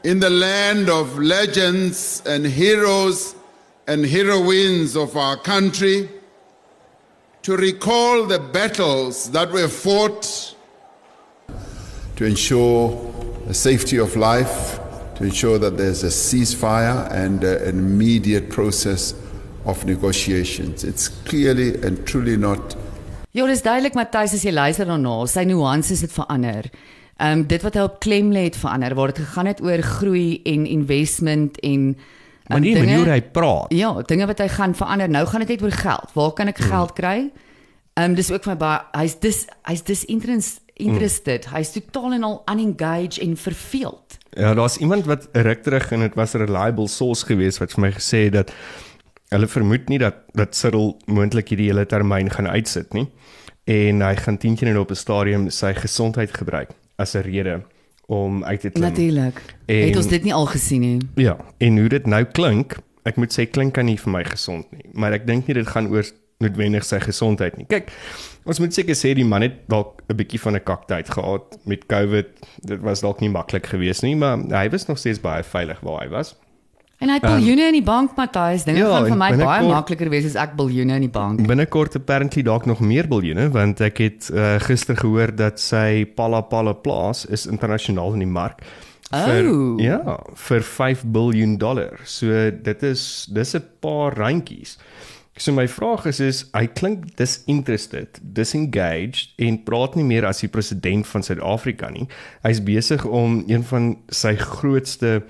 in 0.02 0.20
the 0.20 0.30
land 0.30 0.90
of 0.90 1.18
legends 1.18 2.22
and 2.26 2.46
heroes 2.46 3.36
and 3.86 4.06
heroines 4.06 4.96
of 4.96 5.16
our 5.16 5.38
country, 5.38 6.10
to 7.42 7.56
recall 7.56 8.26
the 8.26 8.40
battles 8.40 9.30
that 9.32 9.52
were 9.52 9.68
fought 9.68 10.56
to 12.16 12.26
ensure 12.26 13.14
the 13.48 13.54
safety 13.54 14.00
of 14.00 14.16
life, 14.16 14.80
to 15.16 15.24
ensure 15.24 15.60
that 15.60 15.78
there's 15.78 16.04
a 16.04 16.12
ceasefire 16.12 17.10
and 17.12 17.44
uh, 17.44 17.60
an 17.68 17.80
immediate 17.80 18.50
process 18.50 19.14
of 19.66 19.86
negotiations. 19.86 20.84
It's 20.84 21.08
clearly 21.08 21.76
and 21.84 22.06
truly 22.06 22.38
not 22.38 22.76
Ja, 23.34 23.48
dis 23.50 23.64
duidelik 23.66 23.96
Matthys 23.98 24.36
as 24.38 24.44
jy 24.46 24.52
luister 24.54 24.86
daarna, 24.86 25.16
sy 25.26 25.42
nuances 25.50 26.04
het 26.06 26.12
verander. 26.14 26.68
Ehm 27.18 27.40
um, 27.40 27.46
dit 27.50 27.64
wat 27.66 27.78
hy 27.78 27.86
op 27.88 27.96
klem 28.04 28.30
lê 28.30 28.44
het 28.46 28.58
verander, 28.62 28.94
waar 28.94 29.10
dit 29.10 29.24
gegaan 29.24 29.50
het 29.50 29.62
oor 29.62 29.82
groei 29.82 30.42
en 30.46 30.68
investment 30.70 31.58
en 31.66 31.96
Maar 32.44 32.58
um, 32.58 32.64
nie 32.64 32.74
die 32.76 32.84
manier 32.84 33.06
hoe 33.06 33.14
hy 33.16 33.22
praat. 33.34 33.72
Ja, 33.74 33.94
dinge 34.06 34.28
wat 34.28 34.42
hy 34.44 34.50
gaan 34.52 34.76
verander. 34.76 35.10
Nou 35.10 35.24
gaan 35.26 35.46
dit 35.46 35.54
net 35.56 35.64
oor 35.64 35.72
geld. 35.72 36.12
Waar 36.14 36.34
kan 36.36 36.52
ek 36.52 36.60
geld 36.60 36.94
kry? 36.94 37.18
Ehm 37.94 38.12
um, 38.12 38.16
dis 38.18 38.32
ook 38.34 38.44
vir 38.44 38.54
my 38.54 38.60
baie 38.60 38.80
hy's 38.98 39.16
dis 39.22 39.46
hy's 39.70 39.84
dis 39.88 40.04
interest, 40.12 40.62
interested. 40.74 41.46
Mm. 41.48 41.56
Hy's 41.56 41.72
totaal 41.72 42.14
en 42.14 42.24
al 42.24 42.42
unengaged 42.52 43.18
en 43.22 43.38
verveeld. 43.38 44.18
Ja, 44.32 44.54
daar's 44.54 44.78
iemand 44.78 45.06
wat 45.06 45.28
ruk 45.32 45.64
terug 45.64 45.92
en 45.92 46.00
dit 46.00 46.16
was 46.16 46.34
'n 46.34 46.38
reliable 46.46 46.88
source 46.88 47.26
geweest 47.26 47.58
wat 47.60 47.72
vir 47.74 47.82
my 47.82 47.92
gesê 47.92 48.24
het 48.24 48.34
dat 48.34 48.52
hulle 49.30 49.48
vermoed 49.48 49.90
nie 49.90 49.98
dat 50.00 50.16
dat 50.34 50.56
Cyril 50.56 50.98
moontlik 51.06 51.50
hierdie 51.50 51.68
hele 51.70 51.86
termyn 51.86 52.30
gaan 52.30 52.48
uitsit 52.48 52.94
nie. 52.94 53.08
En 53.66 54.02
hy 54.02 54.16
gaan 54.16 54.38
teen 54.38 54.56
teen 54.56 54.78
op 54.78 54.90
'n 54.92 54.96
stadium 54.96 55.50
sy 55.50 55.74
gesondheid 55.74 56.34
gebruik 56.38 56.70
as 56.98 57.14
'n 57.16 57.22
rede 57.22 57.62
om 58.08 58.44
uit 58.44 58.60
te 58.62 58.70
klim. 58.70 58.90
Natuurlik. 58.90 59.42
En- 59.66 59.76
Het 59.88 59.96
ons 59.98 60.08
dit 60.08 60.24
nie 60.24 60.34
al 60.34 60.46
gesien 60.46 60.82
nie? 60.82 60.98
Ja, 61.16 61.38
en 61.58 61.78
hoe 61.78 61.90
dit 61.90 62.06
nou 62.06 62.24
klink, 62.24 62.78
ek 63.04 63.16
moet 63.16 63.32
sê 63.40 63.50
klink 63.50 63.74
kan 63.74 63.86
nie 63.86 63.98
vir 64.00 64.12
my 64.12 64.24
gesond 64.24 64.72
nie, 64.72 64.86
maar 64.94 65.12
ek 65.14 65.28
dink 65.28 65.48
nie 65.48 65.54
dit 65.54 65.68
gaan 65.68 65.88
oor 65.88 66.04
noodwendig 66.40 66.84
sy 66.84 67.00
gesondheid 67.00 67.58
nie. 67.58 67.66
Kyk, 67.66 67.92
ons 68.46 68.60
moet 68.60 68.74
seker 68.74 68.96
sê 68.96 69.14
die 69.16 69.26
man 69.26 69.42
het 69.42 69.68
dalk 69.70 70.02
'n 70.10 70.16
bietjie 70.16 70.40
van 70.40 70.56
'n 70.56 70.64
kaktyd 70.64 71.10
gehad 71.10 71.58
met 71.66 71.86
COVID. 71.88 72.28
Dit 72.66 72.80
was 72.82 73.02
dalk 73.02 73.20
nie 73.22 73.30
maklik 73.30 73.66
geweest 73.68 74.04
nie, 74.04 74.16
maar 74.16 74.38
hy 74.38 74.70
was 74.70 74.88
nog 74.88 74.98
steeds 74.98 75.20
baie 75.22 75.44
veilig 75.44 75.80
waar 75.82 76.02
hy 76.02 76.10
was. 76.10 76.36
En 77.00 77.10
hy 77.10 77.16
het 77.20 77.24
biljoene 77.26 77.66
in 77.68 77.74
die 77.74 77.84
bank, 77.84 78.16
Matthys. 78.16 78.64
Dinge 78.64 78.80
ja, 78.80 78.90
gaan 78.90 79.04
vir 79.04 79.12
en 79.12 79.18
my 79.18 79.36
baie 79.36 79.68
makliker 79.68 80.10
wees 80.10 80.26
as 80.26 80.36
ek 80.36 80.56
biljoene 80.56 80.96
in 80.96 81.02
die 81.02 81.10
bank. 81.12 81.42
Binnekort 81.48 81.96
apparently 81.96 82.42
dalk 82.44 82.66
nog 82.66 82.80
meer 82.80 83.08
biljoene 83.08 83.50
want 83.52 83.82
ek 83.82 83.98
het 83.98 84.30
uh, 84.34 84.56
gister 84.60 84.96
gehoor 84.96 85.36
dat 85.36 85.60
sy 85.60 86.06
Pala 86.06 86.42
Pala 86.42 86.74
plaas 86.74 87.26
is 87.26 87.46
internasionaal 87.46 88.14
in 88.14 88.20
die 88.20 88.28
mark. 88.32 88.62
Vir, 89.12 89.46
Oh. 89.46 89.80
ja, 89.80 90.20
vir 90.48 90.62
5 90.64 91.04
biljoen 91.06 91.58
dollar. 91.58 92.00
So 92.06 92.50
dit 92.52 92.84
is 92.84 93.28
dis 93.30 93.54
'n 93.56 93.64
paar 93.80 94.16
randjies. 94.18 94.78
So 95.38 95.52
my 95.52 95.68
vraag 95.68 96.06
is 96.06 96.20
is 96.20 96.44
hy 96.54 96.68
klink 96.78 97.16
disinterested, 97.18 98.20
disengaged 98.22 99.34
en 99.42 99.58
praat 99.66 99.96
nie 99.98 100.06
meer 100.06 100.28
as 100.30 100.44
die 100.44 100.50
president 100.52 101.08
van 101.10 101.26
Suid-Afrika 101.26 101.90
nie. 101.90 102.06
Hy's 102.46 102.62
besig 102.62 103.06
om 103.06 103.42
een 103.50 103.66
van 103.66 103.96
sy 104.14 104.36
grootste 104.38 105.24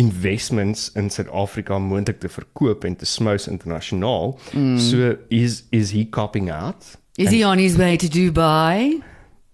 investments 0.00 0.88
in 0.96 1.10
Suid-Afrika 1.12 1.78
moontlik 1.78 2.22
te 2.24 2.30
verkoop 2.32 2.86
en 2.88 2.96
te 2.96 3.06
smous 3.06 3.48
internasionaal. 3.50 4.38
Mm. 4.52 4.78
So 4.80 5.16
is 5.28 5.64
is 5.70 5.92
he 5.92 6.06
copping 6.08 6.50
out? 6.50 6.96
Is 7.16 7.30
he 7.30 7.44
on 7.44 7.58
his 7.58 7.76
way 7.76 7.96
to 7.96 8.08
Dubai? 8.08 9.02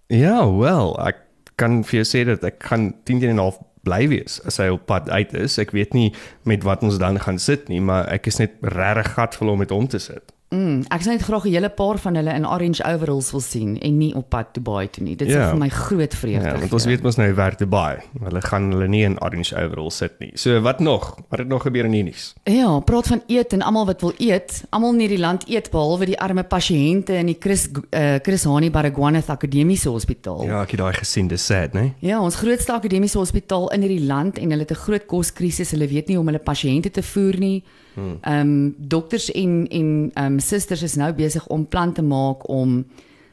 Ja, 0.07 0.47
wel, 0.47 0.95
ek 1.07 1.27
kan 1.61 1.83
vir 1.85 2.01
jou 2.01 2.07
sê 2.09 2.23
dat 2.25 2.47
ek 2.47 2.63
gaan 2.71 2.93
10 3.05 3.27
en 3.27 3.35
'n 3.35 3.43
half 3.43 3.59
bly 3.87 4.09
wees 4.11 4.41
as 4.49 4.61
hy 4.61 4.69
op 4.75 4.87
pad 4.91 5.11
uit 5.11 5.35
is. 5.39 5.59
Ek 5.63 5.75
weet 5.77 5.95
nie 5.97 6.11
met 6.49 6.67
wat 6.67 6.85
ons 6.87 6.99
dan 7.01 7.21
gaan 7.21 7.39
sit 7.39 7.69
nie, 7.73 7.81
maar 7.81 8.09
ek 8.13 8.29
is 8.31 8.41
net 8.43 8.59
regtig 8.63 9.41
om 9.41 9.59
met 9.61 9.73
hom 9.75 9.89
te 9.89 9.99
sit. 10.03 10.35
Mm, 10.51 10.81
ek 10.91 11.05
sou 11.05 11.13
net 11.15 11.23
graag 11.23 11.45
'n 11.47 11.53
hele 11.53 11.69
paar 11.71 11.99
van 11.99 12.17
hulle 12.17 12.33
in 12.35 12.45
orange 12.47 12.83
overalls 12.85 13.31
wil 13.31 13.41
sien 13.41 13.79
en 13.79 13.99
nie 13.99 14.15
op 14.15 14.29
pad 14.31 14.47
Dubai 14.55 14.89
toe 14.91 15.05
nie. 15.05 15.15
Dit 15.17 15.29
is 15.29 15.35
Ja. 15.35 15.51
vir 15.51 15.59
my 15.59 15.69
groot 15.69 16.15
vreugde. 16.15 16.43
Ja, 16.49 16.59
want 16.59 16.73
ons 16.73 16.85
weet 16.87 17.03
mos 17.03 17.17
nou 17.17 17.29
hy 17.29 17.35
werk 17.35 17.59
Dubai. 17.59 17.99
Hulle 18.21 18.41
gaan 18.43 18.71
hulle 18.73 18.89
nie 18.89 19.05
in 19.05 19.17
orange 19.23 19.55
overall 19.55 19.91
sit 19.91 20.19
nie. 20.19 20.33
So 20.35 20.61
wat 20.61 20.81
nog? 20.81 21.17
Wat 21.29 21.39
het 21.39 21.49
nog 21.49 21.63
gebeur 21.63 21.85
in 21.85 21.93
die 21.93 22.03
nuus? 22.03 22.35
Ja, 22.45 22.81
praat 22.81 23.07
van 23.07 23.23
eet 23.29 23.53
en 23.53 23.63
almal 23.63 23.87
wat 23.87 24.01
wil 24.01 24.13
eet. 24.19 24.65
Almal 24.71 24.93
in 24.95 24.99
hierdie 25.01 25.19
land 25.21 25.49
eet 25.49 25.71
behalwe 25.71 26.07
die 26.07 26.19
arme 26.19 26.43
pasiënte 26.43 27.11
in 27.15 27.27
die 27.27 27.37
Chris 27.39 27.69
uh, 27.93 28.19
Chris 28.23 28.45
Hani 28.45 28.71
Baragwanath 28.71 29.31
Akademiese 29.31 29.89
Hospitaal. 29.89 30.45
Ja, 30.47 30.63
ek 30.63 30.71
het 30.71 30.81
daai 30.81 30.95
gesien, 30.95 31.29
dis 31.29 31.47
sad, 31.47 31.75
né? 31.75 31.95
Ja, 32.01 32.21
ons 32.21 32.35
grootste 32.35 32.73
akademiese 32.73 33.19
hospitaal 33.19 33.69
in 33.73 33.83
hierdie 33.83 34.07
land 34.07 34.39
en 34.39 34.51
hulle 34.51 34.63
het 34.63 34.71
'n 34.73 34.75
groot 34.75 35.07
koskrisis. 35.07 35.71
Hulle 35.71 35.87
weet 35.87 36.09
nie 36.09 36.17
hoe 36.17 36.27
om 36.27 36.33
hulle 36.33 36.43
pasiënte 36.45 36.91
te 36.91 37.03
voer 37.03 37.39
nie. 37.39 37.63
Ehm 38.21 38.41
um, 38.41 38.75
dokters 38.79 39.31
en 39.31 39.67
en 39.69 40.11
ehm 40.15 40.33
um, 40.33 40.39
susters 40.41 40.83
is 40.83 40.97
nou 40.97 41.13
besig 41.13 41.47
om 41.47 41.67
plan 41.67 41.93
te 41.93 42.03
maak 42.03 42.49
om 42.49 42.85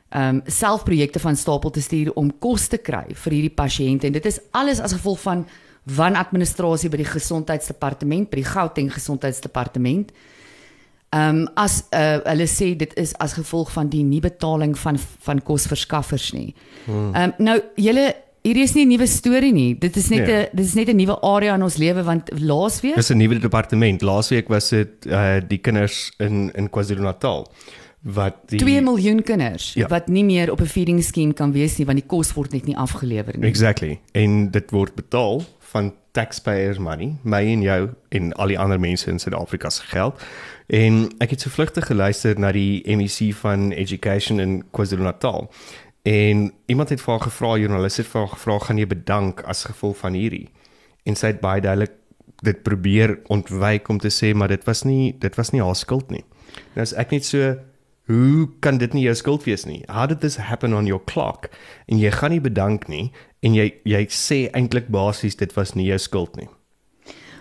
ehm 0.09 0.35
um, 0.35 0.41
selfprojekte 0.45 1.19
van 1.19 1.35
stapel 1.35 1.69
te 1.69 1.81
stuur 1.81 2.13
om 2.13 2.31
kos 2.39 2.67
te 2.67 2.77
kry 2.77 3.05
vir 3.13 3.33
hierdie 3.33 3.55
pasiënte 3.55 4.07
en 4.07 4.13
dit 4.13 4.25
is 4.25 4.39
alles 4.51 4.79
as 4.79 4.93
gevolg 4.93 5.19
van 5.19 5.45
wanadministrasie 5.87 6.89
by 6.91 6.99
die 6.99 7.07
gesondheidsdepartement, 7.07 8.29
by 8.29 8.41
die 8.41 8.49
Gauteng 8.49 8.91
gesondheidsdepartement. 8.93 10.11
Ehm 11.15 11.43
um, 11.43 11.43
as 11.55 11.85
uh, 11.95 12.19
hulle 12.25 12.47
sê 12.51 12.73
dit 12.75 12.93
is 12.99 13.13
as 13.23 13.37
gevolg 13.39 13.71
van 13.71 13.87
die 13.89 14.03
nie 14.03 14.19
betaling 14.21 14.75
van 14.77 14.99
van 14.99 15.39
kosverskaffers 15.41 16.31
nie. 16.35 16.53
Ehm 16.87 17.15
um, 17.15 17.33
nou 17.37 17.59
julle 17.75 18.09
hierdie 18.47 18.63
is 18.63 18.73
nie 18.75 18.85
'n 18.85 18.89
nuwe 18.95 19.07
storie 19.07 19.51
nie. 19.53 19.75
Dit 19.77 19.95
is 19.97 20.09
net 20.09 20.27
'n 20.27 20.31
Nee. 20.31 20.47
dit 20.53 20.65
is 20.65 20.73
net 20.75 20.87
'n 20.89 20.95
nuwe 20.95 21.19
area 21.21 21.53
in 21.55 21.63
ons 21.63 21.77
lewe 21.77 22.03
want 22.03 22.29
laasweek 22.39 22.95
Dis 22.95 23.09
'n 23.11 23.17
nuwe 23.17 23.39
departement. 23.39 24.01
Laasweek 24.01 24.47
was 24.49 24.69
dit 24.69 25.05
uh 25.05 25.39
die 25.47 25.57
kinders 25.59 26.11
in 26.19 26.51
in 26.55 26.69
KwaZulu-Natal 26.69 27.47
wat 28.03 28.35
die 28.49 28.59
2 28.59 28.81
miljoen 28.81 29.23
kinders 29.23 29.73
Ja. 29.73 29.87
wat 29.87 30.07
nie 30.07 30.23
meer 30.23 30.51
op 30.51 30.61
'n 30.61 30.65
feeding 30.65 31.03
skema 31.03 31.33
kan 31.33 31.51
wees 31.51 31.77
nie 31.77 31.85
want 31.85 31.97
die 31.99 32.07
kos 32.07 32.33
word 32.33 32.51
net 32.53 32.65
nie 32.65 32.77
afgelewer 32.77 33.37
nie. 33.37 33.49
Exactly. 33.49 33.99
En 34.13 34.51
dit 34.51 34.71
word 34.71 34.95
betaal 34.95 35.43
van 35.59 35.93
taxpayers 36.11 36.77
money, 36.79 37.15
my 37.23 37.43
en 37.45 37.61
jou 37.61 37.89
en 38.09 38.33
al 38.33 38.47
die 38.47 38.59
ander 38.59 38.79
mense 38.79 39.09
in 39.09 39.19
Suid-Afrika 39.19 39.69
se 39.69 39.81
geld. 39.85 40.13
En 40.67 41.09
ek 41.19 41.29
het 41.29 41.41
so 41.41 41.49
vlugtig 41.49 41.85
geluister 41.85 42.39
na 42.39 42.51
die 42.51 42.83
MEC 42.95 43.33
van 43.35 43.71
Education 43.71 44.39
in 44.39 44.63
KwaZulu-Natal. 44.71 45.49
En 46.07 46.51
iemand 46.71 46.89
het 46.93 47.01
vir 47.03 47.13
haar 47.13 47.25
gevra, 47.25 47.55
joernalis 47.59 47.99
het 47.99 48.07
vir 48.07 48.21
haar 48.21 48.33
gevra, 48.35 48.57
gaan 48.63 48.77
jy 48.79 48.87
bedank 48.87 49.41
as 49.49 49.65
gevolg 49.67 49.97
van 49.99 50.15
hierdie? 50.15 50.45
En 51.03 51.17
sy 51.19 51.33
het 51.33 51.41
baie 51.43 51.63
duidelik 51.63 51.97
dit 52.45 52.59
probeer 52.63 53.17
ontwyk 53.33 53.89
om 53.89 53.99
te 53.99 54.11
sê 54.13 54.33
maar 54.37 54.51
dit 54.51 54.63
was 54.67 54.83
nie 54.85 55.15
dit 55.19 55.39
was 55.39 55.51
nie 55.51 55.63
haar 55.63 55.75
skuld 55.75 56.11
nie. 56.13 56.23
Nou 56.75 56.85
as 56.85 56.93
ek 56.93 57.15
net 57.15 57.25
so 57.25 57.55
hoe 58.07 58.47
kan 58.63 58.77
dit 58.79 58.93
nie 58.95 59.03
jou 59.07 59.15
skuld 59.17 59.47
wees 59.47 59.65
nie? 59.67 59.81
How 59.89 60.05
did 60.07 60.21
this 60.21 60.37
happen 60.37 60.75
on 60.77 60.87
your 60.87 61.01
clock? 61.09 61.49
En 61.89 61.99
jy 61.99 62.11
gaan 62.13 62.35
nie 62.35 62.43
bedank 62.43 62.87
nie 62.91 63.09
en 63.41 63.57
jy 63.57 63.71
jy 63.89 64.05
sê 64.13 64.45
eintlik 64.53 64.91
basies 64.93 65.35
dit 65.39 65.53
was 65.57 65.73
nie 65.75 65.89
jou 65.89 65.99
skuld 65.99 66.37
nie. 66.37 66.47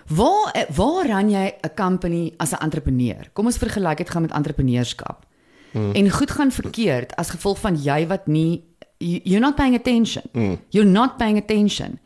Waar 0.08 0.54
waar 0.74 1.06
ran 1.06 1.30
jy 1.30 1.52
'n 1.62 1.74
company 1.76 2.32
as 2.38 2.52
'n 2.52 2.62
entrepreneur? 2.62 3.28
Kom 3.32 3.46
ons 3.46 3.58
vergelyk 3.58 3.98
dit 3.98 4.10
gaan 4.10 4.22
met 4.22 4.32
entrepreneurskap. 4.32 5.25
Hmm. 5.72 5.92
En 5.92 6.10
goed 6.10 6.30
gaan 6.30 6.50
verkeerd 6.52 7.16
as 7.16 7.30
gevolg 7.30 7.58
van 7.58 7.76
jy 7.82 8.06
wat 8.06 8.26
nie 8.26 8.62
you- 8.98 9.20
you're 9.24 9.40
not 9.40 9.54
paying 9.56 9.74
attention. 9.74 10.22
Hmm. 10.32 10.56
You're 10.70 10.90
not 10.90 11.16
paying 11.16 11.36
attention. 11.38 11.98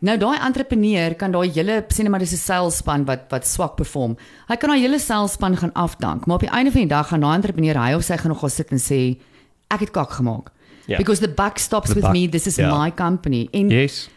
Nou 0.00 0.16
daai 0.18 0.38
entrepreneur 0.46 1.14
kan 1.14 1.30
daai 1.30 1.50
hele 1.52 1.84
sê 1.88 1.98
net 2.02 2.08
maar 2.08 2.18
dis 2.20 2.32
'n 2.32 2.36
salespan 2.36 3.04
wat 3.04 3.20
wat 3.30 3.46
swak 3.46 3.76
perform. 3.76 4.16
Hy 4.48 4.56
kan 4.56 4.70
daai 4.70 4.80
hele 4.80 4.98
salespan 4.98 5.56
gaan 5.56 5.72
afdank, 5.74 6.26
maar 6.26 6.34
op 6.36 6.40
die 6.42 6.50
einde 6.50 6.70
van 6.70 6.80
die 6.80 6.88
dag 6.88 7.08
gaan 7.08 7.20
daai 7.20 7.34
entrepreneur 7.34 7.76
hy 7.86 7.94
of 7.94 8.02
sy 8.04 8.16
gaan 8.16 8.28
nog 8.30 8.40
gaan 8.40 8.50
sit 8.50 8.70
en 8.70 8.78
sê 8.78 9.18
ek 9.70 9.80
het 9.80 9.90
kak 9.90 10.10
gemaak. 10.10 10.50
Ja. 10.86 10.96
Because 10.96 11.20
the 11.20 11.28
buck 11.28 11.58
stops 11.58 11.88
The 11.88 11.94
with 11.94 12.04
buck- 12.04 12.12
me. 12.12 12.28
This 12.28 12.46
is 12.46 12.56
ja. 12.56 12.78
my 12.82 12.90
company. 12.94 13.48
En 13.52 13.68
Yes. 13.68 14.08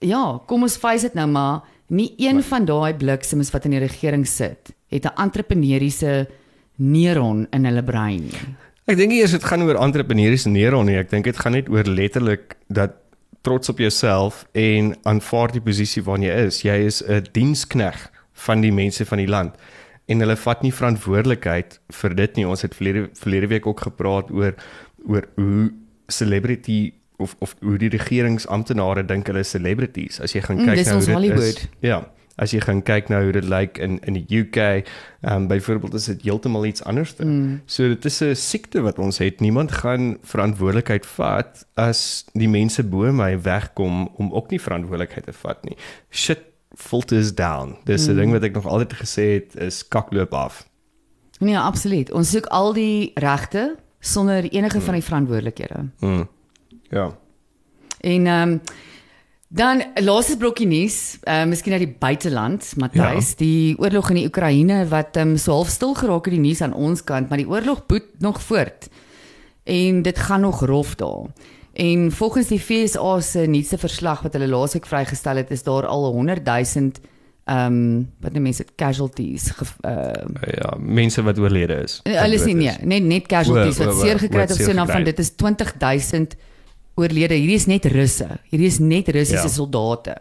Ja, 0.00 0.40
kom 0.46 0.62
ons 0.62 0.76
face 0.76 1.02
dit 1.02 1.14
nou 1.14 1.28
maar, 1.28 1.60
nie 1.88 2.14
een 2.16 2.42
van 2.42 2.64
daai 2.64 2.94
bliksems 2.94 3.50
wat 3.50 3.64
in 3.64 3.70
die 3.70 3.80
regering 3.80 4.26
sit, 4.26 4.72
het 4.88 5.04
'n 5.04 5.20
entrepreneuriese 5.22 6.28
neuron 6.76 7.46
in 7.52 7.64
hulle 7.64 7.82
brein 7.82 8.22
nie. 8.28 8.40
Ek 8.86 8.96
dink 8.96 9.10
nie 9.10 9.20
eers 9.20 9.32
dit 9.34 9.44
gaan 9.44 9.62
oor 9.66 9.78
entrepreneurs 9.82 10.46
en 10.46 10.52
neuron 10.52 10.86
nie. 10.86 10.96
Ek 11.00 11.10
dink 11.10 11.24
dit 11.24 11.36
gaan 11.36 11.52
net 11.52 11.68
oor 11.68 11.84
letterlik 11.84 12.56
dat 12.68 12.94
trots 13.42 13.68
op 13.68 13.78
jouself 13.78 14.44
en 14.54 14.94
aanvaar 15.06 15.52
die 15.52 15.60
posisie 15.62 16.02
waarin 16.02 16.22
jy 16.28 16.36
is. 16.46 16.62
Jy 16.62 16.76
is 16.86 17.02
'n 17.02 17.26
dienskneg 17.32 18.10
van 18.32 18.60
die 18.60 18.72
mense 18.72 19.04
van 19.04 19.18
die 19.18 19.26
land 19.28 19.54
en 20.08 20.20
hulle 20.20 20.36
vat 20.36 20.62
nie 20.62 20.72
verantwoordelikheid 20.72 21.80
vir 21.90 22.14
dit 22.14 22.36
nie. 22.36 22.46
Ons 22.46 22.62
het 22.62 22.74
verlede 22.74 23.08
verlede 23.14 23.46
week 23.48 23.66
ook 23.66 23.80
gepraat 23.80 24.30
oor 24.30 24.54
oor 25.08 25.28
hoe 25.36 25.72
celebrity 26.08 26.92
of 27.18 27.34
of 27.40 27.54
hoe 27.60 27.78
die 27.78 27.88
regeringsamptenare 27.88 29.02
dink 29.06 29.26
hulle 29.26 29.40
is 29.40 29.50
celebrities. 29.50 30.20
As 30.20 30.32
jy 30.34 30.40
gaan 30.42 30.56
Mm, 30.58 30.66
kyk 30.66 30.86
na 30.86 30.94
ons 30.94 31.06
hoe 31.06 31.20
dit 31.20 31.24
is. 31.24 31.30
Hollywood. 31.30 31.68
Ja, 31.80 32.06
as 32.36 32.52
jy 32.52 32.60
gaan 32.60 32.82
kyk 32.84 33.08
na 33.08 33.22
hoe 33.24 33.32
dit 33.32 33.44
lyk 33.48 33.78
in 33.82 33.98
in 34.04 34.18
die 34.18 34.40
UK, 34.40 34.56
ehm 34.56 34.82
um, 35.32 35.46
byvoorbeeld 35.48 35.94
is 35.94 36.04
dit 36.04 36.22
heeltemal 36.22 36.66
iets 36.66 36.84
anders. 36.84 37.14
Mm. 37.16 37.62
So 37.66 37.88
dit 37.88 38.04
is 38.04 38.20
'n 38.20 38.34
siekte 38.34 38.80
wat 38.80 38.98
ons 38.98 39.18
het. 39.18 39.40
Niemand 39.40 39.72
gaan 39.72 40.18
verantwoordelikheid 40.22 41.06
vat 41.06 41.66
as 41.74 42.24
die 42.32 42.48
mense 42.48 42.82
bo 42.84 43.12
my 43.12 43.40
wegkom 43.40 44.08
om 44.16 44.32
ook 44.32 44.50
nie 44.50 44.60
verantwoordelikheid 44.60 45.24
te 45.24 45.32
vat 45.32 45.64
nie. 45.64 45.76
Shit 46.10 46.40
filters 46.74 47.34
down. 47.34 47.76
Dis 47.84 48.06
'n 48.06 48.10
mm. 48.10 48.16
ding 48.16 48.32
wat 48.32 48.42
ek 48.42 48.54
nog 48.54 48.66
altyd 48.66 48.92
gesê 48.92 49.40
het 49.40 49.56
is 49.56 49.88
kakloop 49.88 50.34
af. 50.34 50.68
Nee, 51.38 51.58
absoluut. 51.58 52.12
Ons 52.12 52.30
soek 52.30 52.46
al 52.46 52.72
die 52.72 53.10
regte 53.14 53.76
sonder 54.00 54.44
enige 54.44 54.80
van 54.80 54.94
die 54.94 55.02
verantwoordelikhede. 55.02 55.88
Mm. 56.00 56.28
Ja. 56.90 57.16
En 58.00 58.26
ehm 58.26 58.50
um, 58.50 58.60
dan 59.48 59.82
laaste 60.02 60.36
brokkie 60.36 60.66
nuus, 60.66 61.18
uh, 61.22 61.44
miskien 61.46 61.76
uit 61.76 61.84
die 61.84 61.96
buiteland, 61.98 62.72
Matthys, 62.76 63.34
ja. 63.34 63.38
die 63.38 63.78
oorlog 63.78 64.10
in 64.10 64.20
die 64.20 64.26
Oekraïne 64.26 64.84
wat 64.90 65.16
ehm 65.16 65.36
um, 65.36 65.40
so 65.40 65.54
half 65.54 65.70
stil 65.70 65.94
geraak 65.94 66.26
het 66.26 66.34
die 66.34 66.42
nuus 66.42 66.62
aan 66.66 66.74
ons 66.74 67.04
kant, 67.04 67.28
maar 67.28 67.38
die 67.38 67.48
oorlog 67.48 67.84
boet 67.86 68.08
nog 68.18 68.40
voort. 68.42 68.88
En 69.64 70.02
dit 70.02 70.18
gaan 70.18 70.40
nog 70.40 70.64
rof 70.66 70.94
daar. 70.94 71.30
En 71.76 72.12
volgens 72.12 72.48
die 72.48 72.60
FSA 72.60 73.20
se 73.20 73.46
nuutste 73.46 73.78
verslag 73.78 74.22
wat 74.22 74.32
hulle 74.32 74.48
laasweek 74.48 74.86
vrygestel 74.86 75.36
het, 75.36 75.50
is 75.50 75.62
daar 75.62 75.86
al 75.86 76.10
100 76.12 76.44
000 76.44 76.90
ehm 77.46 77.66
um, 77.72 78.12
wat 78.20 78.32
noem 78.32 78.42
mense 78.42 78.64
casualties 78.76 79.50
ge, 79.54 79.64
uh, 79.86 80.50
Ja, 80.58 80.72
mense 80.78 81.22
wat 81.22 81.38
oorlede 81.38 81.76
is. 81.84 82.00
Hulle 82.02 82.34
is 82.34 82.44
nie 82.44 82.56
nee, 82.58 82.74
net 82.82 83.02
net 83.06 83.28
casualties 83.30 83.78
O, 83.78 83.82
o, 83.82 83.86
wat 83.86 83.94
o, 83.94 84.00
seer 84.00 84.18
gekry 84.18 84.40
het 84.40 84.50
wat 84.50 84.58
of 84.58 84.64
so 84.64 84.72
nou 84.74 84.86
gekry 84.86 84.96
van 84.96 85.04
dit 85.04 85.18
is 85.22 85.30
20000 85.36 86.34
oorlede. 86.96 87.34
Hierdie 87.36 87.58
is 87.60 87.66
net 87.70 87.84
Russe. 87.92 88.26
Hierdie 88.50 88.66
is 88.70 88.78
net 88.80 89.08
Russiese 89.14 89.48
Ja. 89.48 89.52
soldate. 89.52 90.16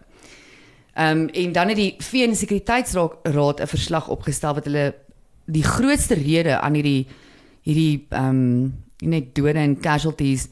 Ehm 0.96 1.22
um, 1.22 1.28
en 1.34 1.52
dan 1.52 1.68
het 1.68 1.78
die 1.78 1.96
VN 2.00 2.36
Sekuriteitsraad 2.36 3.12
raad 3.36 3.60
'n 3.62 3.68
verslag 3.68 4.08
opgestel 4.10 4.54
wat 4.54 4.66
hulle 4.66 4.94
die 5.46 5.64
grootste 5.64 6.14
rede 6.16 6.60
aan 6.60 6.74
hierdie 6.74 7.06
hierdie 7.64 8.06
ehm 8.10 8.30
um, 8.30 8.74
net 9.00 9.36
dode 9.36 9.60
en 9.60 9.80
casualties 9.80 10.48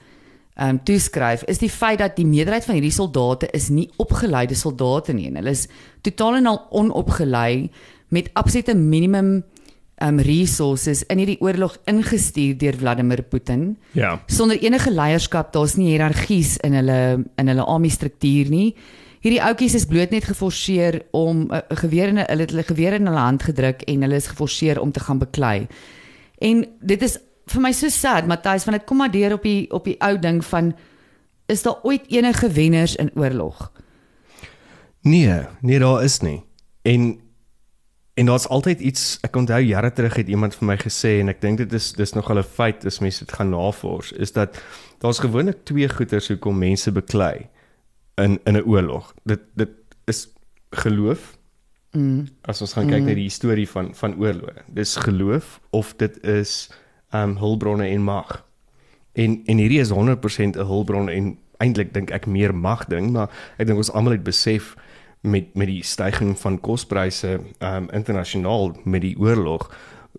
ehm 0.56 0.70
um, 0.70 0.80
toeskryf 0.84 1.44
is 1.48 1.58
die 1.58 1.70
feit 1.70 2.00
dat 2.00 2.16
die 2.16 2.26
meerderheid 2.26 2.66
van 2.66 2.76
hierdie 2.76 2.92
soldate 2.92 3.48
is 3.54 3.70
nie 3.70 3.90
opgeleide 3.98 4.56
soldate 4.56 5.14
nie 5.14 5.28
en 5.28 5.36
hulle 5.36 5.50
is 5.50 5.68
totaal 6.02 6.36
en 6.36 6.46
al 6.46 6.60
onopgelei 6.72 7.70
met 8.10 8.30
absolute 8.34 8.76
minimum 8.76 9.44
um 10.04 10.20
resources 10.20 11.04
in 11.08 11.22
hierdie 11.24 11.40
oorlog 11.42 11.78
ingestuur 11.90 12.58
deur 12.60 12.76
Vladimir 12.80 13.24
Putin 13.24 13.78
Ja. 13.94 14.20
sonder 14.28 14.60
enige 14.60 14.92
leierskap 14.92 15.54
daar's 15.54 15.78
nie 15.78 15.94
hiërargies 15.94 16.58
in 16.64 16.74
hulle 16.74 17.24
in 17.38 17.48
hulle 17.48 17.66
army 17.66 17.90
struktuur 17.90 18.50
nie 18.50 18.76
hierdie 19.24 19.42
ouetjies 19.42 19.78
is 19.80 19.88
bloot 19.88 20.12
net 20.12 20.26
geforseer 20.28 21.02
om 21.12 21.48
'n 21.48 21.62
'n 21.70 21.78
geweer 21.84 22.08
in 22.08 22.18
hulle 22.18 22.46
hulle 22.50 22.64
geweer 22.64 22.94
in 22.94 23.08
hulle 23.08 23.24
hand 23.24 23.44
gedruk 23.44 23.82
en 23.88 24.02
hulle 24.02 24.16
is 24.16 24.28
geforseer 24.28 24.82
om 24.82 24.92
te 24.92 25.00
gaan 25.00 25.20
beklei. 25.20 25.68
En 26.38 26.66
dit 26.82 27.02
is 27.02 27.18
vir 27.48 27.62
my 27.62 27.72
so 27.72 27.90
sad, 27.90 28.28
Matthys, 28.28 28.66
want 28.66 28.78
dit 28.78 28.86
kom 28.88 28.98
maar 28.98 29.12
deur 29.12 29.34
op 29.34 29.44
die 29.44 29.72
op 29.72 29.86
die 29.86 29.98
ou 30.00 30.20
ding 30.20 30.44
van 30.46 30.74
is 31.48 31.62
daar 31.64 31.80
ooit 31.84 32.04
enige 32.08 32.50
wenners 32.50 32.96
in 32.96 33.12
oorlog? 33.16 33.72
Nee, 35.02 35.42
nee 35.62 35.80
daar 35.80 36.04
is 36.04 36.20
nie. 36.20 36.44
En 36.82 37.20
en 38.14 38.26
daar's 38.26 38.48
altyd 38.48 38.80
iets 38.80 39.18
ek 39.22 39.36
onthou 39.36 39.62
jare 39.62 39.92
terug 39.92 40.16
het 40.16 40.28
iemand 40.28 40.56
vir 40.56 40.68
my 40.68 40.78
gesê 40.78 41.20
en 41.20 41.30
ek 41.30 41.42
dink 41.42 41.58
dit 41.58 41.74
is 41.74 41.94
dis 41.98 42.14
nogal 42.14 42.38
'n 42.40 42.44
feit 42.44 42.86
as 42.86 43.00
mense 43.00 43.26
dit 43.26 43.34
gaan 43.34 43.50
navors 43.50 44.12
is 44.12 44.32
dat 44.32 44.62
daar's 45.00 45.20
gewoonlik 45.20 45.66
twee 45.66 45.90
goeters 45.90 46.28
hoekom 46.28 46.58
mense 46.58 46.92
beklei 46.92 47.50
in 48.16 48.40
in 48.46 48.58
'n 48.58 48.66
oorlog. 48.66 49.14
Dit 49.24 49.42
dit 49.56 49.70
is 50.06 50.28
geloof. 50.72 51.38
Mm. 51.92 52.28
As 52.42 52.62
ons 52.62 52.74
gaan 52.74 52.88
kyk 52.88 53.00
mm. 53.00 53.06
na 53.06 53.14
die 53.14 53.30
storie 53.30 53.70
van 53.70 53.96
van 53.96 54.16
oorloë. 54.16 54.66
Dis 54.68 54.96
geloof 54.96 55.60
of 55.70 55.94
dit 55.96 56.24
is 56.24 56.70
ehm 57.10 57.30
um, 57.30 57.38
hulpbronne 57.38 57.88
en 57.88 58.02
mag. 58.02 58.46
En 59.14 59.42
en 59.46 59.58
hierdie 59.58 59.80
is 59.80 59.90
100% 59.90 60.58
'n 60.58 60.66
hulpbron 60.66 61.10
en 61.10 61.38
eintlik 61.58 61.94
dink 61.94 62.12
ek 62.12 62.26
meer 62.26 62.56
mag 62.56 62.86
ding, 62.86 63.12
maar 63.12 63.30
ek 63.58 63.68
dink 63.68 63.78
ons 63.78 63.92
almal 63.92 64.12
het 64.12 64.24
besef 64.24 64.76
met 65.24 65.56
met 65.56 65.68
die 65.68 65.84
stygings 65.84 66.42
van 66.44 66.60
kospryse 66.60 67.40
um, 67.60 67.90
internasionaal 67.96 68.74
met 68.84 69.02
die 69.02 69.16
oorlog 69.20 69.70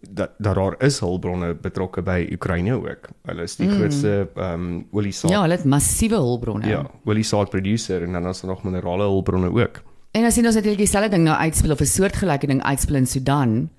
dat 0.01 0.31
dat 0.39 0.55
daar 0.55 0.75
is 0.83 0.99
hulpbronne 1.01 1.55
betrokke 1.55 2.03
by 2.03 2.25
Oekraïne 2.33 2.75
ook. 2.75 3.09
Hulle 3.29 3.43
is 3.43 3.57
die 3.57 3.69
mm. 3.69 3.75
grootste 3.79 4.29
ehm 4.35 4.53
um, 4.53 4.87
oliesaad 4.93 5.31
Ja, 5.31 5.41
hulle 5.41 5.57
het 5.57 5.65
massiewe 5.65 6.17
hulpbronne. 6.17 6.67
ja, 6.69 6.87
oliesaad 7.05 7.51
producer 7.51 8.03
en 8.03 8.13
dan 8.13 8.29
is 8.29 8.41
daar 8.41 8.51
nog 8.51 8.65
minerale 8.65 9.03
hulpbronne 9.03 9.53
ook. 9.53 9.83
En 10.11 10.25
as 10.25 10.37
jy 10.37 10.45
ons 10.47 10.55
natuurlik 10.55 10.79
dieselfde 10.79 11.11
ding 11.11 11.25
nou 11.25 11.37
uitspeel 11.37 11.73
of 11.73 11.81
'n 11.81 11.87
soortgelyke 11.87 12.47
ding 12.47 12.63
uitspeel 12.63 12.97
in 12.97 13.07
Sudan, 13.07 13.71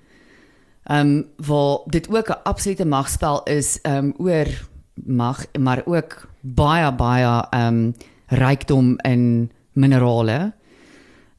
ehm 0.84 1.00
um, 1.00 1.26
waar 1.38 1.80
dit 1.86 2.10
ook 2.10 2.30
'n 2.30 2.44
absolute 2.44 2.86
magspel 2.86 3.44
is 3.44 3.80
ehm 3.82 3.98
um, 3.98 4.14
oor 4.18 4.48
mag, 4.94 5.46
maar 5.60 5.82
ook 5.86 6.28
baie 6.42 6.92
baie 6.94 7.48
ehm 7.50 7.68
um, 7.68 7.94
rykdom 8.28 8.96
in 9.02 9.52
minerale 9.74 10.54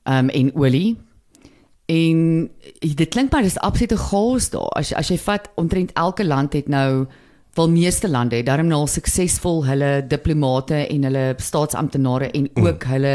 um, 0.08 0.28
en 0.28 0.54
olie. 0.54 0.96
En 1.86 2.50
dit 2.80 3.08
klink 3.08 3.32
maar 3.32 3.42
dis 3.46 3.58
absolute 3.58 3.96
chaos 3.96 4.50
daar. 4.50 4.70
As 4.78 4.92
as 4.94 5.10
jy 5.12 5.18
vat 5.22 5.50
omtrent 5.54 5.92
elke 5.94 6.24
land 6.26 6.52
het 6.52 6.68
nou 6.68 7.06
wel 7.56 7.70
meeste 7.70 8.08
lande 8.08 8.36
het 8.36 8.46
daarom 8.46 8.68
nou 8.68 8.82
al 8.84 8.90
suksesvol 8.90 9.62
hulle 9.64 9.90
diplomate 10.08 10.82
en 10.86 11.06
hulle 11.08 11.26
staatsamptenare 11.40 12.30
en 12.30 12.48
ook 12.54 12.84
mm. 12.84 12.90
hulle 12.90 13.14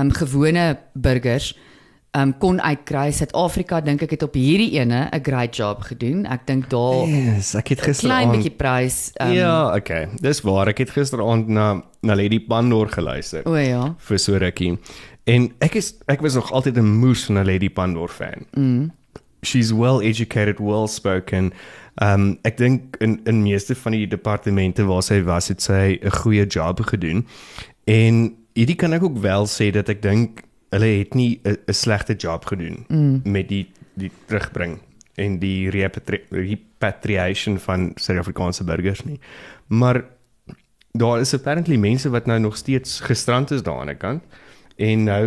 um 0.00 0.10
gewone 0.16 0.78
burgers 0.94 1.52
um 2.18 2.32
kon 2.42 2.58
uitkry. 2.58 3.12
Suid-Afrika 3.14 3.78
dink 3.86 4.02
ek 4.02 4.16
het 4.16 4.24
op 4.26 4.34
hierdie 4.34 4.72
ene 4.80 5.06
'n 5.12 5.22
great 5.22 5.54
job 5.56 5.84
gedoen. 5.86 6.26
Ek 6.26 6.46
dink 6.46 6.70
daar 6.70 7.06
Yes, 7.06 7.54
ek 7.54 7.68
het 7.68 7.80
gister 7.80 8.08
klein 8.08 8.30
bietjie 8.30 8.56
prys 8.56 9.12
um 9.20 9.32
Ja, 9.32 9.76
okay. 9.76 10.08
Dis 10.20 10.40
waar. 10.40 10.68
Ek 10.68 10.78
het 10.78 10.90
gisteraand 10.90 11.48
na 11.48 11.82
na 12.02 12.16
Lady 12.16 12.40
Pandor 12.40 12.88
geluister. 12.88 13.42
O 13.46 13.54
ja. 13.54 13.94
vir 13.98 14.18
so 14.18 14.36
rukkie. 14.36 14.78
En 15.24 15.50
ek 15.58 15.74
is 15.74 15.94
ek 16.10 16.20
was 16.24 16.34
nog 16.34 16.52
altyd 16.52 16.76
'n 16.78 16.98
moes 16.98 17.24
van 17.24 17.38
'n 17.38 17.44
Lady 17.44 17.70
Pandor 17.70 18.08
fan. 18.08 18.46
Mm. 18.52 18.92
She's 19.42 19.72
well 19.72 20.00
educated, 20.00 20.58
well 20.58 20.86
spoken. 20.86 21.52
Um 22.02 22.38
ek 22.42 22.56
dink 22.56 22.96
in 22.96 23.20
in 23.24 23.42
meeste 23.42 23.74
van 23.74 23.92
die 23.92 24.06
departemente 24.06 24.84
waar 24.84 25.02
sy 25.02 25.22
was, 25.22 25.48
het 25.48 25.62
sy 25.62 25.98
'n 26.02 26.10
goeie 26.10 26.46
job 26.46 26.80
gedoen. 26.80 27.26
En 27.84 28.36
hierdie 28.54 28.76
kan 28.76 28.92
ek 28.92 29.02
ook 29.02 29.18
wel 29.18 29.46
sê 29.46 29.70
dat 29.70 29.88
ek 29.88 30.02
dink 30.02 30.42
hulle 30.70 30.98
het 30.98 31.14
nie 31.14 31.40
'n 31.44 31.72
slegte 31.72 32.14
job 32.14 32.44
gedoen 32.44 32.84
mm. 32.88 33.20
met 33.24 33.48
die 33.48 33.66
die 33.94 34.10
terugbring 34.26 34.78
en 35.14 35.38
die 35.38 35.70
repatri 35.70 36.20
repatriation 36.30 37.58
van 37.58 37.92
Suid-Afrikaanse 37.94 38.64
burgers 38.64 39.04
nie. 39.04 39.20
Maar 39.66 40.04
daar 40.92 41.20
is 41.20 41.34
apparently 41.34 41.76
mense 41.76 42.10
wat 42.10 42.26
nou 42.26 42.38
nog 42.38 42.56
steeds 42.56 43.00
gestrand 43.00 43.50
is 43.50 43.62
daar 43.62 43.80
aan 43.80 43.86
die 43.86 43.96
kant 43.96 44.22
en 44.80 45.06
nou 45.08 45.24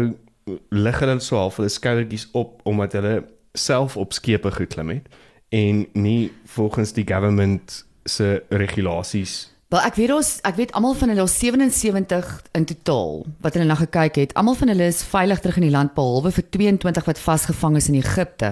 lig 0.73 0.99
hulle 0.99 1.19
so 1.23 1.37
half 1.39 1.59
hulle 1.61 1.71
skouertjies 1.71 2.27
op 2.37 2.61
omdat 2.69 2.97
hulle 2.99 3.15
self 3.53 3.97
op 4.01 4.13
skepe 4.13 4.51
geklim 4.51 4.89
het 4.97 5.09
en 5.53 5.85
nie 5.93 6.31
volgens 6.55 6.93
die 6.97 7.05
government 7.07 7.83
se 8.09 8.41
regulasies 8.49 9.53
Wel 9.73 9.87
ek 9.87 9.95
weet 9.97 10.11
ons 10.13 10.27
ek 10.45 10.57
weet 10.59 10.71
almal 10.77 10.93
van 10.93 11.09
hulle 11.09 11.23
is 11.25 11.35
77 11.41 12.33
in 12.53 12.65
totaal 12.69 13.23
wat 13.41 13.55
hulle 13.57 13.65
na 13.65 13.77
gekyk 13.79 14.19
het. 14.21 14.33
Almal 14.37 14.57
van 14.59 14.69
hulle 14.69 14.85
is 14.85 14.99
veilig 15.09 15.39
terug 15.41 15.57
in 15.57 15.65
die 15.65 15.73
land 15.73 15.95
behalwe 15.97 16.29
vir 16.35 16.45
22 16.53 17.07
wat 17.09 17.21
vasgevang 17.21 17.79
is 17.79 17.87
in 17.89 17.97
Egipte. 17.97 18.51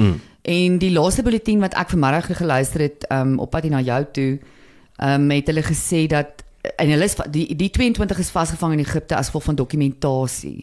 Mm. 0.00 0.14
En 0.48 0.78
die 0.80 0.90
laaste 0.94 1.24
bulletin 1.26 1.60
wat 1.60 1.76
ek 1.76 1.92
vanmiddag 1.92 2.30
geluister 2.38 2.86
het 2.86 3.04
um, 3.12 3.36
op 3.44 3.52
pad 3.52 3.68
na 3.68 3.82
jou 3.84 4.00
toe, 4.16 4.30
um, 4.96 5.28
het 5.30 5.52
hulle 5.52 5.66
gesê 5.66 6.06
dat 6.08 6.40
en 6.62 6.92
hulle 6.94 7.08
is 7.08 7.16
die 7.34 7.48
die 7.58 7.70
22 7.70 8.18
is 8.22 8.30
vasgevang 8.30 8.76
in 8.76 8.84
Egipte 8.84 9.16
as 9.16 9.30
gevolg 9.30 9.50
van 9.50 9.58
dokumentasie. 9.58 10.62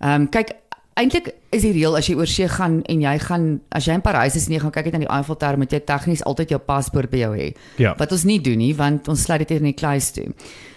Ehm 0.00 0.22
um, 0.22 0.28
kyk 0.32 0.56
eintlik 1.00 1.30
is 1.54 1.62
die 1.64 1.72
reël 1.72 1.94
as 1.96 2.08
jy 2.10 2.16
oor 2.18 2.28
see 2.28 2.48
gaan 2.50 2.80
en 2.90 3.04
jy 3.04 3.12
gaan 3.22 3.44
as 3.76 3.86
jy 3.86 3.94
in 3.96 4.02
Parys 4.04 4.36
is 4.36 4.48
en 4.48 4.56
jy 4.56 4.60
gaan 4.64 4.74
kyk 4.74 4.90
net 4.90 4.98
aan 4.98 5.04
die 5.06 5.12
Eiffeltower 5.12 5.60
moet 5.60 5.72
jy 5.72 5.80
tegnies 5.86 6.24
altyd 6.28 6.54
jou 6.54 6.60
paspoort 6.66 7.12
by 7.12 7.22
jou 7.22 7.30
hê. 7.36 7.46
Ja. 7.80 7.94
Wat 7.98 8.12
ons 8.12 8.26
nie 8.28 8.40
doen 8.42 8.60
nie 8.60 8.72
want 8.76 9.08
ons 9.08 9.22
sluit 9.28 9.46
dit 9.46 9.56
in 9.56 9.70
die 9.70 9.76
kluis 9.78 10.10
toe. 10.16 10.26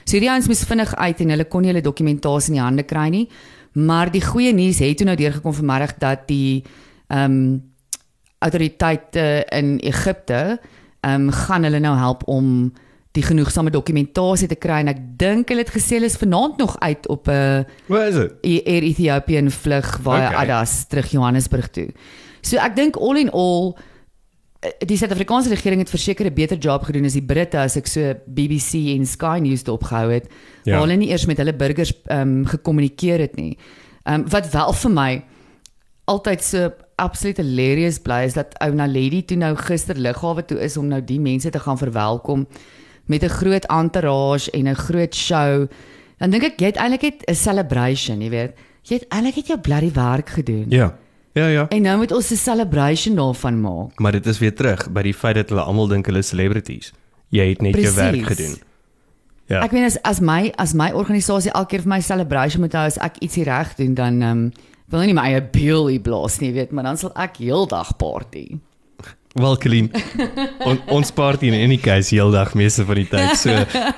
So 0.05 0.21
die 0.21 0.29
ouens 0.31 0.47
moes 0.51 0.63
vinnig 0.69 0.93
uit 0.95 1.25
en 1.25 1.35
hulle 1.35 1.49
kon 1.49 1.65
nie 1.65 1.73
hulle 1.73 1.83
dokumentasie 1.83 2.53
in 2.53 2.59
die 2.59 2.63
hande 2.63 2.87
kry 2.87 3.09
nie. 3.13 3.25
Maar 3.73 4.11
die 4.13 4.21
goeie 4.23 4.53
nuus 4.53 4.79
het 4.83 4.99
toe 5.01 5.09
nou 5.09 5.17
deurgekom 5.19 5.55
vanmiddag 5.63 5.97
dat 5.99 6.27
die 6.29 6.63
ehm 7.09 7.37
um, 7.37 7.45
autoriteite 8.43 9.45
in 9.55 9.77
Egipte 9.79 10.59
ehm 11.01 11.27
um, 11.27 11.31
gaan 11.31 11.63
hulle 11.63 11.79
nou 11.79 11.95
help 11.97 12.27
om 12.27 12.73
die 13.13 13.23
genoegsame 13.23 13.69
dokumentasie 13.73 14.49
te 14.49 14.58
kry 14.58 14.80
en 14.82 14.89
ek 14.89 15.02
dink 15.21 15.52
hulle 15.54 15.62
het 15.62 15.73
gesê 15.73 15.99
hulle 15.99 16.10
is 16.10 16.17
vanaand 16.17 16.58
nog 16.62 16.76
uit 16.82 17.08
op 17.13 17.30
'n 17.30 17.65
Wat 17.88 18.08
is 18.10 18.15
dit? 18.15 18.65
Air 18.65 18.84
Ethiopian 18.84 19.52
vlug 19.52 19.99
via 20.02 20.28
Okay. 20.30 20.45
Adas 20.45 20.86
terug 20.88 21.12
Johannesburg 21.12 21.67
toe. 21.69 21.89
So 22.41 22.58
ek 22.58 22.76
dink 22.76 22.97
all 22.97 23.17
in 23.17 23.30
all 23.30 23.76
eh, 24.62 24.71
die 24.80 24.97
Suid-Afrikaanse 24.97 25.49
regering 25.49 25.80
het 25.80 25.89
verseker 25.89 26.26
'n 26.26 26.34
beter 26.34 26.58
job 26.58 26.84
gedoen 26.84 27.06
as 27.06 27.13
die 27.13 27.21
Britte 27.21 27.60
as 27.60 27.78
ek 27.78 27.88
so 27.88 28.15
BBC 28.26 28.97
en 28.97 29.06
Sky 29.06 29.39
News 29.41 29.63
dopgehou 29.63 30.10
het. 30.12 30.28
Ja. 30.63 30.73
Waar 30.73 30.88
hulle 30.88 30.97
nie 30.97 31.10
eers 31.10 31.26
met 31.26 31.38
hulle 31.38 31.54
burgers 31.54 31.93
ehm 32.06 32.21
um, 32.21 32.45
gekommunikeer 32.45 33.19
het 33.19 33.36
nie. 33.36 33.58
Ehm 34.04 34.21
um, 34.21 34.30
wat 34.30 34.49
wel 34.49 34.73
vir 34.73 34.91
my 34.91 35.23
altyd 36.06 36.43
so 36.43 36.71
absoluut 36.95 37.38
hilarious 37.38 37.99
bly 37.99 38.23
is 38.26 38.34
dat 38.34 38.56
ou 38.60 38.73
Naledi 38.73 39.23
toe 39.26 39.38
nou 39.38 39.56
gister 39.56 39.95
lughawe 39.95 40.45
toe 40.45 40.60
is 40.60 40.78
om 40.78 40.88
nou 40.88 41.02
die 41.02 41.19
mense 41.19 41.49
te 41.49 41.60
gaan 41.60 41.78
verwelkom 41.78 42.47
met 43.05 43.23
'n 43.23 43.29
groot 43.29 43.65
entourage 43.65 44.51
en 44.51 44.67
'n 44.67 44.75
groot 44.75 45.15
show. 45.15 45.67
Dan 46.17 46.29
dink 46.29 46.43
ek 46.43 46.59
jy 46.59 46.65
het 46.65 46.75
eintlik 46.77 47.01
net 47.01 47.23
'n 47.27 47.35
celebration, 47.35 48.21
jy 48.21 48.29
weet. 48.29 48.53
Jy 48.83 48.95
het 48.95 49.05
eintlik 49.09 49.35
net 49.35 49.47
jou 49.47 49.59
bloody 49.59 49.91
werk 49.91 50.29
gedoen. 50.29 50.65
Ja. 50.69 50.95
Ja 51.33 51.47
ja. 51.47 51.67
En 51.69 51.81
nou 51.81 51.97
moet 51.97 52.11
ons 52.11 52.31
'n 52.31 52.35
celebration 52.35 53.15
daarvan 53.15 53.61
maak. 53.61 53.99
Maar 53.99 54.11
dit 54.11 54.25
is 54.25 54.39
weer 54.39 54.55
terug 54.55 54.91
by 54.91 55.01
die 55.01 55.13
feit 55.13 55.35
dat 55.35 55.49
hulle 55.49 55.61
almal 55.61 55.87
dink 55.87 56.05
hulle 56.05 56.17
is 56.17 56.27
celebrities. 56.27 56.93
Jy 57.29 57.49
het 57.49 57.61
net 57.61 57.71
Precies. 57.71 57.95
jou 57.95 58.11
werk 58.11 58.25
gedoen. 58.25 58.55
Ja. 59.45 59.61
Ek 59.61 59.71
meen 59.71 59.83
as 59.83 60.01
as 60.01 60.19
my 60.19 60.51
as 60.55 60.73
my 60.73 60.91
organisasie 60.91 61.51
elke 61.51 61.67
keer 61.67 61.81
vir 61.81 61.89
my 61.89 61.99
celebration 62.01 62.61
moet 62.61 62.73
hou 62.73 62.85
as 62.85 62.97
ek 62.97 63.17
ietsie 63.19 63.43
reg 63.43 63.75
doen 63.75 63.93
dan 63.93 64.21
ehm 64.21 64.31
um, 64.31 64.51
wil 64.93 65.01
nie 65.07 65.13
my 65.13 65.25
eie 65.31 65.41
beelie 65.41 65.99
blaas 65.99 66.39
nie, 66.39 66.51
weet, 66.53 66.71
maar 66.71 66.83
dan 66.83 66.97
sal 66.97 67.11
ek 67.15 67.37
heeldag 67.41 67.95
party. 67.97 68.59
Wel 69.34 69.58
Colleen. 69.58 69.88
On, 70.69 70.78
ons 70.93 71.12
party 71.12 71.48
in 71.50 71.56
any 71.58 71.78
case 71.82 72.13
heeldag 72.13 72.52
meeste 72.54 72.84
van 72.86 73.00
die 73.00 73.08
tyd. 73.10 73.32
So 73.38 73.50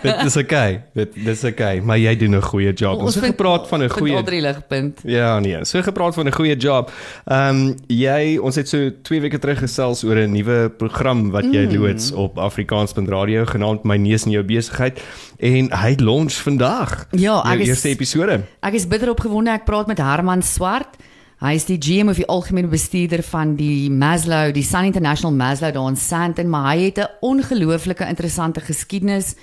dit 0.02 0.22
is 0.24 0.38
okay. 0.40 0.78
Dit 0.96 1.18
dis 1.26 1.44
okay, 1.44 1.82
maar 1.84 2.00
jy 2.00 2.14
doen 2.16 2.38
'n 2.38 2.42
goeie 2.42 2.72
job. 2.74 3.02
Ons 3.04 3.16
het 3.16 3.24
vind- 3.24 3.36
gepraat 3.36 3.68
van 3.68 3.84
'n 3.84 3.90
goeie 3.90 4.24
drie 4.24 4.42
ligpunt. 4.42 5.02
Ja 5.04 5.40
nee, 5.40 5.66
so 5.66 5.82
gepraat 5.82 6.16
van 6.16 6.28
'n 6.28 6.32
goeie 6.32 6.56
job. 6.56 6.92
Ehm 7.26 7.50
um, 7.50 7.76
jy 7.88 8.38
ons 8.38 8.56
het 8.56 8.70
so 8.70 8.90
2 9.02 9.22
weke 9.22 9.40
terug 9.40 9.60
gesels 9.60 10.04
oor 10.04 10.16
'n 10.16 10.32
nuwe 10.32 10.70
program 10.78 11.32
wat 11.32 11.44
jy 11.44 11.66
mm. 11.68 11.76
loods 11.78 12.12
op 12.12 12.38
Afrikaans.radio 12.38 13.46
genaamd 13.46 13.84
My 13.84 13.98
neus 13.98 14.24
in 14.26 14.32
jou 14.32 14.44
besigheid 14.44 15.02
en 15.40 15.68
hy 15.72 15.96
launch 16.00 16.34
vandag. 16.34 17.08
Ja, 17.12 17.40
ek 17.44 17.52
jou 17.52 17.62
is- 17.62 17.68
eerste 17.68 17.90
episode. 17.90 18.42
Ek 18.62 18.74
is 18.74 18.88
bitter 18.88 19.10
opgewonde. 19.10 19.52
Ek 19.52 19.66
praat 19.66 19.88
met 19.88 19.98
Herman 19.98 20.42
Swart. 20.42 20.96
Hy 21.44 21.52
is 21.58 21.66
die 21.68 21.76
GM 21.82 22.08
of 22.08 22.16
die 22.16 22.28
algemene 22.32 22.70
bestuurder 22.72 23.20
van 23.28 23.58
die 23.60 23.90
Maslow, 23.92 24.54
die 24.56 24.64
Sun 24.64 24.88
International 24.88 25.36
Maslow 25.36 25.74
daar 25.76 25.90
in 25.92 25.98
Sandton, 26.00 26.48
maar 26.50 26.70
hy 26.72 26.86
het 26.88 27.00
'n 27.00 27.12
ongelooflike 27.22 28.08
interessante 28.08 28.62
geskiedenis, 28.62 29.36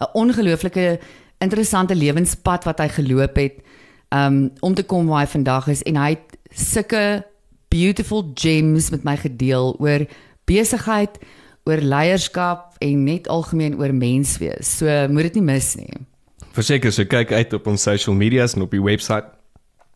'n 0.00 0.10
ongelooflike 0.12 0.98
interessante 1.38 1.94
lewenspad 1.94 2.64
wat 2.64 2.78
hy 2.78 2.88
geloop 2.88 3.36
het 3.36 3.62
um 4.10 4.50
om 4.60 4.74
te 4.74 4.82
kom 4.82 5.06
waar 5.06 5.24
hy 5.24 5.30
vandag 5.30 5.68
is 5.68 5.82
en 5.82 5.96
hy 5.96 6.10
het 6.10 6.38
sulke 6.50 7.24
beautiful 7.68 8.30
gems 8.34 8.90
met 8.90 9.04
my 9.04 9.16
gedeel 9.16 9.76
oor 9.78 10.06
besigheid, 10.44 11.18
oor 11.64 11.82
leierskap 11.82 12.76
en 12.78 13.04
net 13.04 13.28
algemeen 13.28 13.78
oor 13.78 13.94
menswees. 13.94 14.78
So 14.78 15.08
moet 15.08 15.22
dit 15.22 15.34
nie 15.34 15.42
mis 15.42 15.74
nie. 15.76 15.90
Verseker, 16.52 16.92
so 16.92 17.04
kyk 17.04 17.32
uit 17.32 17.52
op 17.52 17.66
ons 17.66 17.82
social 17.82 18.16
medias 18.16 18.54
en 18.54 18.62
op 18.62 18.70
die 18.70 18.82
webwerf 18.82 19.35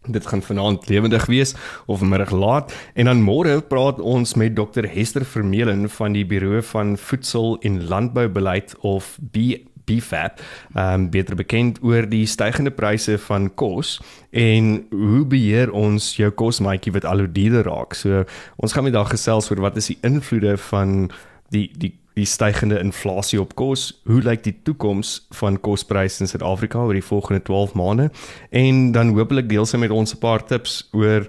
Dit 0.09 0.27
gaan 0.27 0.43
vanaand 0.43 0.89
lewendig 0.89 1.27
wees 1.27 1.55
of 1.87 2.01
middag 2.01 2.31
laat 2.31 2.73
en 2.95 3.05
dan 3.05 3.21
môre 3.21 3.61
praat 3.61 4.01
ons 4.01 4.35
met 4.35 4.55
Dr 4.57 4.89
Hester 4.89 5.25
Vermeulen 5.25 5.91
van 5.93 6.17
die 6.17 6.25
Buro 6.25 6.61
van 6.61 6.97
Voedsel 6.99 7.59
en 7.61 7.85
Landboubeleid 7.89 8.77
of 8.81 9.19
B 9.31 9.61
BFAP, 9.91 10.41
ehm 10.75 10.93
um, 10.93 11.11
beter 11.11 11.35
bekend 11.37 11.79
oor 11.83 12.07
die 12.09 12.27
stygende 12.27 12.71
pryse 12.71 13.19
van 13.19 13.49
kos 13.55 13.99
en 14.31 14.87
hoe 14.91 15.25
beheer 15.27 15.73
ons 15.73 16.13
jou 16.17 16.31
kosmaatjie 16.31 16.93
wat 16.95 17.05
al 17.05 17.25
hoe 17.25 17.33
duurder 17.33 17.67
raak. 17.67 17.97
So 17.99 18.25
ons 18.57 18.73
gaan 18.73 18.87
met 18.87 18.95
daag 18.95 19.11
gesels 19.11 19.51
oor 19.51 19.65
wat 19.67 19.77
is 19.77 19.91
die 19.93 19.99
invloede 20.07 20.57
van 20.71 21.11
die 21.51 21.69
die 21.75 21.99
die 22.20 22.28
stygende 22.28 22.78
inflasie 22.80 23.40
op 23.40 23.54
kos, 23.59 23.90
hoe 24.09 24.20
lyk 24.24 24.44
die 24.44 24.54
toekoms 24.66 25.14
van 25.40 25.59
kospryse 25.64 26.22
in 26.24 26.30
Suid-Afrika 26.30 26.83
oor 26.85 26.96
die 26.96 27.04
volgende 27.04 27.42
12 27.46 27.74
maande 27.78 28.11
en 28.50 28.90
dan 28.96 29.14
hopelik 29.16 29.48
deel 29.48 29.66
sy 29.68 29.80
met 29.80 29.94
ons 29.94 30.14
'n 30.14 30.20
paar 30.20 30.44
tips 30.44 30.88
oor 30.92 31.26